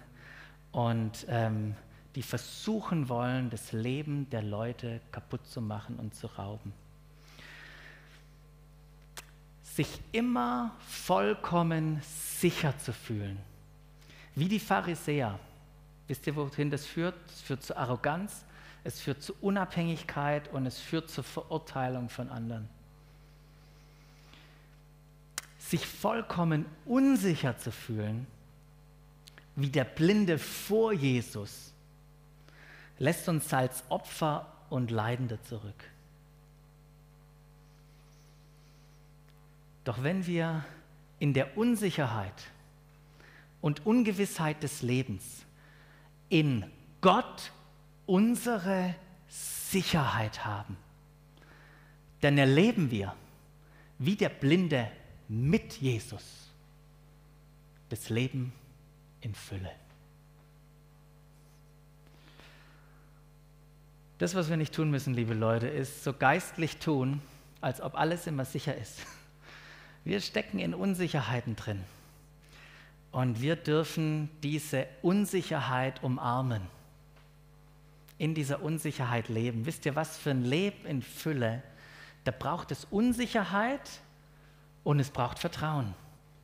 und 0.71 1.25
ähm, 1.29 1.75
die 2.15 2.23
versuchen 2.23 3.09
wollen, 3.09 3.49
das 3.49 3.71
Leben 3.71 4.29
der 4.29 4.41
Leute 4.41 5.01
kaputt 5.11 5.45
zu 5.47 5.61
machen 5.61 5.97
und 5.97 6.15
zu 6.15 6.27
rauben. 6.27 6.73
Sich 9.63 10.01
immer 10.11 10.75
vollkommen 10.87 12.01
sicher 12.01 12.77
zu 12.77 12.91
fühlen, 12.91 13.37
wie 14.35 14.47
die 14.47 14.59
Pharisäer. 14.59 15.39
Wisst 16.07 16.25
ihr, 16.25 16.35
wohin 16.35 16.71
das 16.71 16.85
führt? 16.85 17.15
Es 17.27 17.41
führt 17.41 17.63
zu 17.63 17.77
Arroganz, 17.77 18.43
es 18.83 18.99
führt 18.99 19.21
zu 19.21 19.33
Unabhängigkeit 19.41 20.51
und 20.51 20.65
es 20.65 20.79
führt 20.79 21.09
zur 21.09 21.23
Verurteilung 21.23 22.09
von 22.09 22.29
anderen. 22.29 22.67
Sich 25.69 25.85
vollkommen 25.85 26.65
unsicher 26.85 27.55
zu 27.59 27.71
fühlen, 27.71 28.25
wie 29.55 29.69
der 29.69 29.83
Blinde 29.83 30.39
vor 30.39 30.93
Jesus, 30.93 31.73
lässt 32.97 33.29
uns 33.29 33.53
als 33.53 33.83
Opfer 33.89 34.51
und 34.71 34.89
Leidende 34.89 35.39
zurück. 35.43 35.83
Doch 39.83 40.01
wenn 40.01 40.25
wir 40.25 40.65
in 41.19 41.35
der 41.35 41.55
Unsicherheit 41.55 42.47
und 43.61 43.85
Ungewissheit 43.85 44.63
des 44.63 44.81
Lebens 44.81 45.45
in 46.29 46.65
Gott 47.01 47.51
unsere 48.07 48.95
Sicherheit 49.27 50.45
haben. 50.45 50.77
Denn 52.23 52.39
erleben 52.39 52.89
wir, 52.89 53.13
wie 53.99 54.15
der 54.15 54.29
Blinde 54.29 54.89
mit 55.29 55.73
Jesus 55.75 56.49
das 57.89 58.09
Leben 58.09 58.51
in 59.21 59.33
Fülle. 59.33 59.71
Das, 64.17 64.35
was 64.35 64.49
wir 64.49 64.57
nicht 64.57 64.73
tun 64.73 64.91
müssen, 64.91 65.13
liebe 65.13 65.33
Leute, 65.33 65.67
ist 65.67 66.03
so 66.03 66.11
geistlich 66.11 66.77
tun, 66.77 67.21
als 67.61 67.79
ob 67.79 67.95
alles 67.95 68.27
immer 68.27 68.43
sicher 68.43 68.75
ist. 68.75 68.99
Wir 70.03 70.19
stecken 70.19 70.59
in 70.59 70.73
Unsicherheiten 70.73 71.55
drin. 71.55 71.83
Und 73.11 73.41
wir 73.41 73.55
dürfen 73.55 74.29
diese 74.43 74.87
Unsicherheit 75.01 76.03
umarmen. 76.03 76.61
In 78.17 78.35
dieser 78.35 78.61
Unsicherheit 78.61 79.29
leben. 79.29 79.65
Wisst 79.65 79.85
ihr, 79.85 79.95
was 79.95 80.17
für 80.17 80.31
ein 80.31 80.43
Leben 80.43 80.85
in 80.85 81.01
Fülle? 81.01 81.63
Da 82.23 82.31
braucht 82.31 82.71
es 82.71 82.85
Unsicherheit 82.91 84.01
und 84.83 84.99
es 84.99 85.09
braucht 85.09 85.39
Vertrauen. 85.39 85.93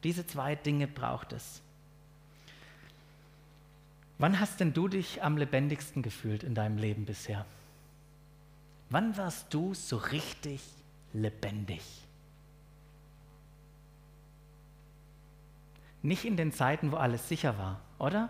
Diese 0.04 0.28
zwei 0.28 0.56
Dinge 0.56 0.88
braucht 0.88 1.34
es. 1.34 1.62
Wann 4.18 4.40
hast 4.40 4.60
denn 4.60 4.74
du 4.74 4.88
dich 4.88 5.24
am 5.24 5.38
lebendigsten 5.38 6.02
gefühlt 6.02 6.44
in 6.44 6.56
deinem 6.56 6.78
Leben 6.78 7.06
bisher? 7.06 7.46
Wann 8.90 9.18
warst 9.18 9.54
du 9.54 9.74
so 9.74 9.98
richtig 9.98 10.62
lebendig? 11.12 11.82
Nicht 16.02 16.24
in 16.24 16.38
den 16.38 16.54
Zeiten, 16.54 16.92
wo 16.92 16.98
alles 16.98 17.28
sicher 17.28 17.58
war, 17.58 17.82
oder? 17.98 18.30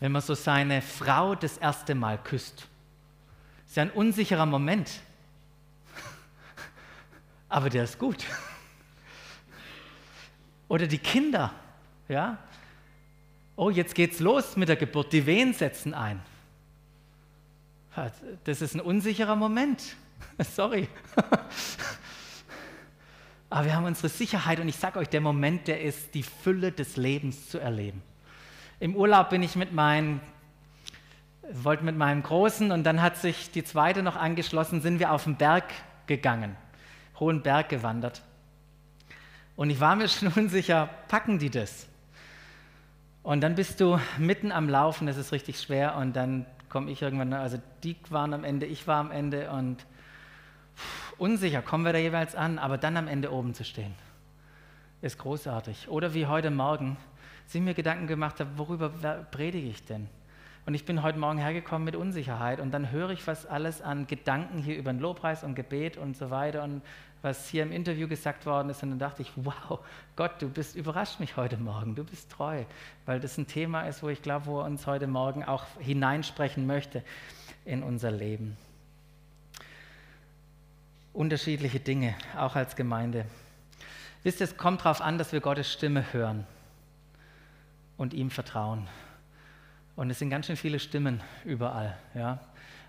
Wenn 0.00 0.12
man 0.12 0.20
so 0.20 0.34
seine 0.34 0.82
Frau 0.82 1.34
das 1.34 1.56
erste 1.56 1.94
Mal 1.94 2.18
küsst. 2.18 2.66
Ist 3.66 3.76
ja 3.76 3.84
ein 3.84 3.90
unsicherer 3.90 4.46
Moment. 4.46 5.00
Aber 7.48 7.70
der 7.70 7.84
ist 7.84 7.98
gut. 7.98 8.24
Oder 10.68 10.86
die 10.86 10.98
Kinder, 10.98 11.52
ja? 12.08 12.38
Oh, 13.56 13.70
jetzt 13.70 13.94
geht's 13.94 14.20
los 14.20 14.56
mit 14.56 14.68
der 14.68 14.76
Geburt. 14.76 15.12
Die 15.12 15.24
Wehen 15.24 15.54
setzen 15.54 15.94
ein. 15.94 16.20
Das 18.44 18.60
ist 18.60 18.74
ein 18.74 18.80
unsicherer 18.80 19.36
Moment. 19.36 19.96
Sorry. 20.38 20.88
Aber 23.48 23.64
wir 23.64 23.74
haben 23.74 23.84
unsere 23.84 24.08
Sicherheit 24.08 24.60
und 24.60 24.68
ich 24.68 24.76
sage 24.76 24.98
euch, 24.98 25.08
der 25.08 25.20
Moment, 25.22 25.68
der 25.68 25.80
ist, 25.80 26.14
die 26.14 26.22
Fülle 26.22 26.72
des 26.72 26.96
Lebens 26.96 27.48
zu 27.48 27.58
erleben. 27.58 28.02
Im 28.80 28.94
Urlaub 28.94 29.30
bin 29.30 29.42
ich 29.42 29.56
mit 29.56 29.72
meinen, 29.72 30.20
wollte 31.50 31.84
mit 31.84 31.96
meinem 31.96 32.22
Großen 32.22 32.70
und 32.72 32.84
dann 32.84 33.00
hat 33.00 33.16
sich 33.16 33.50
die 33.50 33.64
zweite 33.64 34.02
noch 34.02 34.16
angeschlossen, 34.16 34.82
sind 34.82 34.98
wir 34.98 35.12
auf 35.12 35.24
den 35.24 35.36
Berg 35.36 35.64
gegangen, 36.06 36.56
hohen 37.18 37.42
Berg 37.42 37.70
gewandert. 37.70 38.20
Und 39.56 39.70
ich 39.70 39.80
war 39.80 39.96
mir 39.96 40.08
schon 40.08 40.28
unsicher, 40.28 40.88
packen 41.08 41.38
die 41.38 41.50
das? 41.50 41.86
Und 43.22 43.40
dann 43.40 43.56
bist 43.56 43.80
du 43.80 43.98
mitten 44.18 44.52
am 44.52 44.68
Laufen, 44.68 45.06
das 45.06 45.16
ist 45.16 45.32
richtig 45.32 45.60
schwer 45.60 45.96
und 45.96 46.14
dann 46.14 46.46
komme 46.68 46.92
ich 46.92 47.02
irgendwann, 47.02 47.32
also 47.32 47.58
die 47.82 47.96
waren 48.08 48.32
am 48.32 48.44
Ende, 48.44 48.66
ich 48.66 48.86
war 48.86 48.98
am 48.98 49.10
Ende 49.10 49.50
und 49.50 49.84
unsicher, 51.18 51.62
kommen 51.62 51.84
wir 51.84 51.92
da 51.92 51.98
jeweils 51.98 52.36
an, 52.36 52.58
aber 52.60 52.78
dann 52.78 52.96
am 52.96 53.08
Ende 53.08 53.32
oben 53.32 53.52
zu 53.52 53.64
stehen, 53.64 53.94
ist 55.02 55.18
großartig. 55.18 55.88
Oder 55.88 56.14
wie 56.14 56.26
heute 56.26 56.52
Morgen, 56.52 56.98
sie 57.46 57.60
mir 57.60 57.74
Gedanken 57.74 58.06
gemacht 58.06 58.38
habe, 58.38 58.50
worüber 58.56 58.90
predige 59.30 59.68
ich 59.68 59.84
denn? 59.84 60.08
Und 60.66 60.74
ich 60.74 60.84
bin 60.84 61.02
heute 61.02 61.18
Morgen 61.18 61.38
hergekommen 61.38 61.84
mit 61.84 61.94
Unsicherheit 61.94 62.58
und 62.60 62.72
dann 62.72 62.90
höre 62.90 63.10
ich, 63.10 63.24
was 63.26 63.46
alles 63.46 63.82
an 63.82 64.08
Gedanken 64.08 64.58
hier 64.58 64.76
über 64.76 64.92
den 64.92 65.00
Lobpreis 65.00 65.44
und 65.44 65.54
Gebet 65.54 65.96
und 65.96 66.16
so 66.16 66.30
weiter 66.30 66.64
und 66.64 66.82
was 67.22 67.48
hier 67.48 67.62
im 67.62 67.72
Interview 67.72 68.08
gesagt 68.08 68.46
worden 68.46 68.70
ist. 68.70 68.82
Und 68.82 68.90
dann 68.90 68.98
dachte 68.98 69.22
ich, 69.22 69.32
wow, 69.36 69.80
Gott, 70.14 70.40
du 70.40 70.48
bist 70.48 70.76
überrascht 70.76 71.20
mich 71.20 71.36
heute 71.36 71.56
Morgen, 71.56 71.94
du 71.94 72.04
bist 72.04 72.30
treu, 72.30 72.64
weil 73.04 73.20
das 73.20 73.38
ein 73.38 73.46
Thema 73.46 73.82
ist, 73.82 74.02
wo 74.02 74.08
ich 74.08 74.22
glaube, 74.22 74.46
wo 74.46 74.60
er 74.60 74.66
uns 74.66 74.86
heute 74.86 75.06
Morgen 75.06 75.44
auch 75.44 75.64
hineinsprechen 75.78 76.66
möchte 76.66 77.02
in 77.64 77.82
unser 77.82 78.10
Leben 78.10 78.56
unterschiedliche 81.16 81.80
Dinge, 81.80 82.14
auch 82.36 82.56
als 82.56 82.76
Gemeinde. 82.76 83.24
Wisst 84.22 84.40
ihr, 84.40 84.44
es 84.44 84.56
kommt 84.56 84.80
darauf 84.80 85.00
an, 85.00 85.18
dass 85.18 85.32
wir 85.32 85.40
Gottes 85.40 85.72
Stimme 85.72 86.12
hören 86.12 86.46
und 87.96 88.12
ihm 88.12 88.30
vertrauen. 88.30 88.86
Und 89.96 90.10
es 90.10 90.18
sind 90.18 90.28
ganz 90.28 90.46
schön 90.46 90.56
viele 90.56 90.78
Stimmen 90.78 91.22
überall. 91.44 91.96
Ja? 92.14 92.40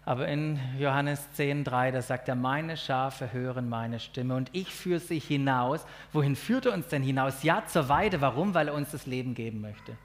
Aber 0.08 0.30
in 0.30 0.58
Johannes 0.80 1.28
10,3, 1.38 1.92
da 1.92 2.02
sagt 2.02 2.30
er, 2.30 2.36
meine 2.36 2.78
Schafe 2.78 3.34
hören 3.34 3.68
meine 3.68 4.00
Stimme 4.00 4.36
und 4.36 4.50
ich 4.54 4.74
führe 4.74 5.02
sie 5.02 5.20
hinaus. 5.20 5.86
Wohin 6.14 6.38
führt 6.38 6.66
er 6.66 6.74
uns 6.76 6.88
denn 6.88 7.04
hinaus? 7.04 7.44
Ja, 7.44 7.66
zur 7.66 7.90
Weide. 7.90 8.22
Warum? 8.22 8.54
Weil 8.54 8.70
er 8.70 8.74
uns 8.74 8.92
das 8.92 9.06
Leben 9.06 9.36
geben 9.36 9.60
möchte. 9.60 9.98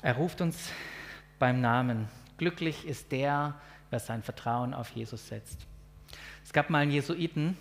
Er 0.00 0.16
ruft 0.16 0.40
uns 0.40 0.72
beim 1.38 1.60
Namen. 1.60 2.08
Glücklich 2.38 2.86
ist 2.86 3.12
der, 3.12 3.56
wer 3.90 4.00
sein 4.00 4.22
Vertrauen 4.22 4.72
auf 4.72 4.88
Jesus 4.92 5.28
setzt. 5.28 5.66
Es 6.42 6.54
gab 6.54 6.70
mal 6.70 6.78
einen 6.78 6.92
Jesuiten, 6.92 7.58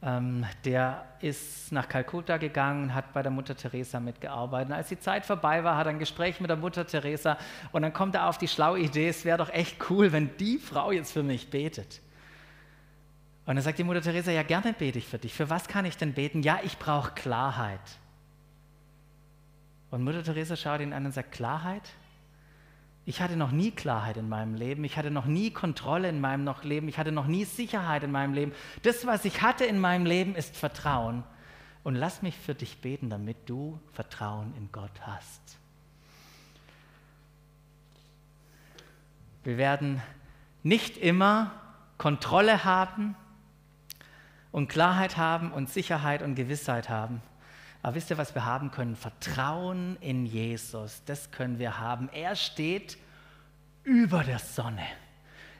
ähm, 0.00 0.46
der 0.64 1.04
ist 1.20 1.72
nach 1.72 1.88
Kalkutta 1.88 2.36
gegangen, 2.36 2.94
hat 2.94 3.12
bei 3.12 3.22
der 3.22 3.32
Mutter 3.32 3.56
Teresa 3.56 3.98
mitgearbeitet. 3.98 4.68
Und 4.68 4.76
als 4.76 4.88
die 4.88 4.98
Zeit 4.98 5.26
vorbei 5.26 5.64
war, 5.64 5.76
hat 5.76 5.86
er 5.86 5.90
ein 5.90 5.98
Gespräch 5.98 6.40
mit 6.40 6.50
der 6.50 6.56
Mutter 6.56 6.86
Teresa 6.86 7.36
und 7.72 7.82
dann 7.82 7.92
kommt 7.92 8.14
er 8.14 8.28
auf 8.28 8.38
die 8.38 8.46
schlaue 8.46 8.78
Idee, 8.78 9.08
es 9.08 9.24
wäre 9.24 9.38
doch 9.38 9.50
echt 9.50 9.90
cool, 9.90 10.12
wenn 10.12 10.36
die 10.36 10.58
Frau 10.58 10.92
jetzt 10.92 11.12
für 11.12 11.24
mich 11.24 11.50
betet. 11.50 12.00
Und 13.44 13.56
dann 13.56 13.64
sagt 13.64 13.78
die 13.78 13.84
Mutter 13.84 14.02
Teresa, 14.02 14.30
ja 14.30 14.42
gerne 14.42 14.72
bete 14.72 14.98
ich 14.98 15.06
für 15.06 15.18
dich. 15.18 15.34
Für 15.34 15.50
was 15.50 15.66
kann 15.66 15.84
ich 15.84 15.96
denn 15.96 16.12
beten? 16.12 16.42
Ja, 16.42 16.60
ich 16.62 16.78
brauche 16.78 17.12
Klarheit. 17.12 17.80
Und 19.90 20.04
Mutter 20.04 20.22
Teresa 20.22 20.54
schaut 20.54 20.80
ihn 20.80 20.92
an 20.92 21.06
und 21.06 21.12
sagt, 21.12 21.32
Klarheit? 21.32 21.82
Ich 23.08 23.22
hatte 23.22 23.36
noch 23.36 23.52
nie 23.52 23.70
Klarheit 23.70 24.18
in 24.18 24.28
meinem 24.28 24.52
Leben, 24.54 24.84
ich 24.84 24.98
hatte 24.98 25.10
noch 25.10 25.24
nie 25.24 25.50
Kontrolle 25.50 26.10
in 26.10 26.20
meinem 26.20 26.46
Leben, 26.62 26.88
ich 26.88 26.98
hatte 26.98 27.10
noch 27.10 27.26
nie 27.26 27.46
Sicherheit 27.46 28.04
in 28.04 28.12
meinem 28.12 28.34
Leben. 28.34 28.52
Das, 28.82 29.06
was 29.06 29.24
ich 29.24 29.40
hatte 29.40 29.64
in 29.64 29.78
meinem 29.78 30.04
Leben, 30.04 30.34
ist 30.34 30.54
Vertrauen. 30.54 31.24
Und 31.84 31.94
lass 31.94 32.20
mich 32.20 32.36
für 32.36 32.54
dich 32.54 32.82
beten, 32.82 33.08
damit 33.08 33.48
du 33.48 33.80
Vertrauen 33.94 34.52
in 34.58 34.70
Gott 34.72 34.92
hast. 35.00 35.40
Wir 39.42 39.56
werden 39.56 40.02
nicht 40.62 40.98
immer 40.98 41.52
Kontrolle 41.96 42.66
haben 42.66 43.16
und 44.52 44.68
Klarheit 44.68 45.16
haben 45.16 45.50
und 45.50 45.70
Sicherheit 45.70 46.20
und 46.20 46.34
Gewissheit 46.34 46.90
haben. 46.90 47.22
Aber 47.82 47.94
wisst 47.94 48.10
ihr, 48.10 48.18
was 48.18 48.34
wir 48.34 48.44
haben 48.44 48.70
können? 48.70 48.96
Vertrauen 48.96 49.96
in 50.00 50.26
Jesus. 50.26 51.02
Das 51.06 51.30
können 51.30 51.58
wir 51.58 51.78
haben. 51.78 52.08
Er 52.12 52.34
steht 52.34 52.98
über 53.84 54.24
der 54.24 54.38
Sonne. 54.38 54.86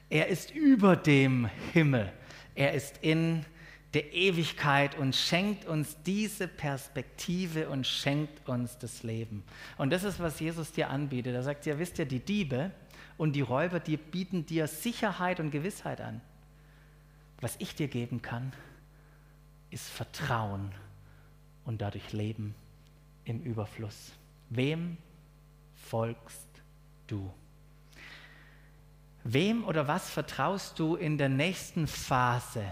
Er 0.09 0.27
ist 0.27 0.51
über 0.51 0.95
dem 0.95 1.49
Himmel. 1.71 2.11
Er 2.55 2.73
ist 2.73 2.97
in 3.01 3.45
der 3.93 4.13
Ewigkeit 4.13 4.97
und 4.97 5.15
schenkt 5.15 5.65
uns 5.65 5.97
diese 6.03 6.47
Perspektive 6.47 7.69
und 7.69 7.87
schenkt 7.87 8.47
uns 8.47 8.77
das 8.77 9.01
Leben. 9.03 9.43
Und 9.77 9.91
das 9.91 10.03
ist, 10.03 10.19
was 10.19 10.39
Jesus 10.39 10.71
dir 10.71 10.89
anbietet. 10.89 11.33
Er 11.33 11.43
sagt 11.43 11.65
ja, 11.65 11.79
wisst 11.79 11.97
ihr, 11.99 12.05
die 12.05 12.19
Diebe 12.19 12.71
und 13.17 13.33
die 13.33 13.41
Räuber, 13.41 13.79
die 13.79 13.97
bieten 13.97 14.45
dir 14.45 14.67
Sicherheit 14.67 15.39
und 15.39 15.51
Gewissheit 15.51 16.01
an. 16.01 16.21
Was 17.41 17.55
ich 17.59 17.73
dir 17.73 17.87
geben 17.87 18.21
kann, 18.21 18.51
ist 19.71 19.87
Vertrauen 19.87 20.71
und 21.69 21.83
dadurch 21.83 22.13
Leben 22.13 22.55
im 23.25 23.43
Überfluss. 23.43 24.13
Wem 24.49 24.97
folgst 25.75 26.49
du? 27.05 27.31
Wem 29.23 29.63
oder 29.65 29.87
was 29.87 30.09
vertraust 30.09 30.79
du 30.79 30.95
in 30.95 31.19
der 31.19 31.29
nächsten 31.29 31.85
Phase, 31.85 32.63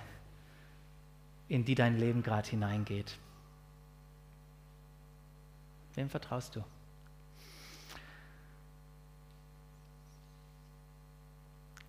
in 1.47 1.63
die 1.63 1.75
dein 1.75 1.99
Leben 1.99 2.23
gerade 2.23 2.49
hineingeht? 2.49 3.19
Wem 5.93 6.09
vertraust 6.09 6.55
du? 6.55 6.63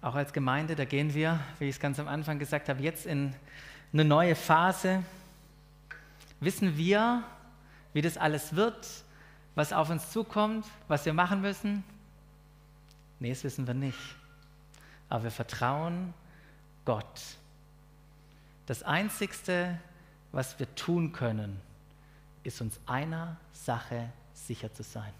Auch 0.03 0.15
als 0.15 0.35
Gemeinde, 0.35 0.77
da 0.77 0.85
gehen 0.85 1.15
wir, 1.15 1.41
wie 1.59 1.71
ich 1.71 1.77
es 1.77 1.81
ganz 1.81 1.99
am 1.99 2.07
Anfang 2.07 2.39
gesagt 2.39 2.69
habe, 2.69 2.83
jetzt 2.83 3.07
in 3.07 3.35
eine 3.95 4.05
neue 4.05 4.35
Phase. 4.35 5.03
Wissen 6.41 6.77
wir, 6.77 7.25
wie 7.93 8.03
das 8.03 8.17
alles 8.17 8.55
wird, 8.55 8.87
was 9.55 9.73
auf 9.73 9.91
uns 9.91 10.13
zukommt, 10.13 10.65
was 10.87 11.05
wir 11.05 11.13
machen 11.13 11.41
müssen? 11.41 11.83
Nee, 13.19 13.31
das 13.31 13.43
wissen 13.43 13.67
wir 13.67 13.75
nicht. 13.75 13.99
Aber 15.09 15.25
wir 15.25 15.31
vertrauen 15.31 16.15
Gott. 16.85 17.21
Das 18.67 18.83
Einzigste, 18.83 19.79
was 20.31 20.59
wir 20.59 20.73
tun 20.75 21.13
können, 21.13 21.61
ist 22.45 22.61
uns 22.61 22.79
einer 22.87 23.37
Sache 23.53 24.11
sicher 24.33 24.73
zu 24.73 24.83
sein. 24.83 25.13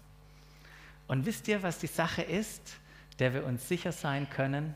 Und 1.07 1.25
wisst 1.25 1.47
ihr, 1.47 1.61
was 1.63 1.79
die 1.79 1.87
Sache 1.87 2.21
ist, 2.21 2.77
der 3.17 3.33
wir 3.33 3.45
uns 3.45 3.67
sicher 3.67 3.91
sein 3.91 4.29
können? 4.29 4.75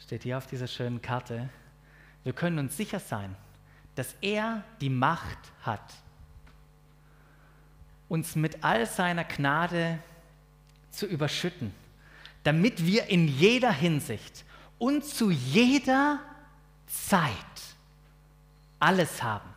Steht 0.00 0.24
hier 0.24 0.38
auf 0.38 0.46
dieser 0.46 0.66
schönen 0.66 1.00
Karte. 1.00 1.48
Wir 2.24 2.32
können 2.32 2.58
uns 2.58 2.76
sicher 2.76 2.98
sein, 2.98 3.36
dass 3.94 4.14
er 4.20 4.62
die 4.80 4.90
Macht 4.90 5.38
hat, 5.62 5.92
uns 8.08 8.36
mit 8.36 8.62
all 8.62 8.86
seiner 8.86 9.24
Gnade 9.24 9.98
zu 10.90 11.06
überschütten, 11.06 11.74
damit 12.44 12.84
wir 12.84 13.06
in 13.06 13.28
jeder 13.28 13.72
Hinsicht 13.72 14.44
und 14.78 15.04
zu 15.04 15.30
jeder 15.30 16.20
Zeit 16.86 17.34
alles 18.78 19.22
haben, 19.22 19.48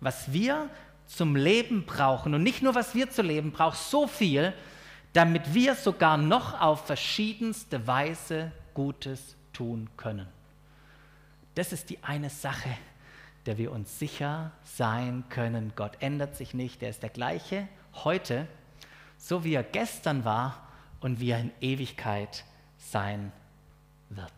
was 0.00 0.32
wir 0.32 0.68
zum 1.06 1.36
Leben 1.36 1.86
brauchen. 1.86 2.34
Und 2.34 2.42
nicht 2.42 2.62
nur, 2.62 2.74
was 2.74 2.94
wir 2.94 3.10
zu 3.10 3.22
leben 3.22 3.52
brauchen, 3.52 3.76
so 3.76 4.06
viel, 4.06 4.52
damit 5.12 5.54
wir 5.54 5.74
sogar 5.74 6.16
noch 6.16 6.60
auf 6.60 6.86
verschiedenste 6.86 7.86
Weise 7.86 8.52
Gutes 8.74 9.36
tun 9.52 9.88
können. 9.96 10.28
Das 11.54 11.72
ist 11.72 11.90
die 11.90 12.02
eine 12.02 12.30
Sache, 12.30 12.70
der 13.48 13.56
wir 13.56 13.72
uns 13.72 13.98
sicher 13.98 14.52
sein 14.62 15.24
können. 15.30 15.72
Gott 15.74 15.96
ändert 16.00 16.36
sich 16.36 16.52
nicht, 16.52 16.82
er 16.82 16.90
ist 16.90 17.02
der 17.02 17.08
gleiche 17.08 17.66
heute, 18.04 18.46
so 19.16 19.42
wie 19.42 19.54
er 19.54 19.62
gestern 19.62 20.26
war 20.26 20.68
und 21.00 21.18
wie 21.18 21.30
er 21.30 21.40
in 21.40 21.52
Ewigkeit 21.62 22.44
sein 22.76 23.32
wird. 24.10 24.30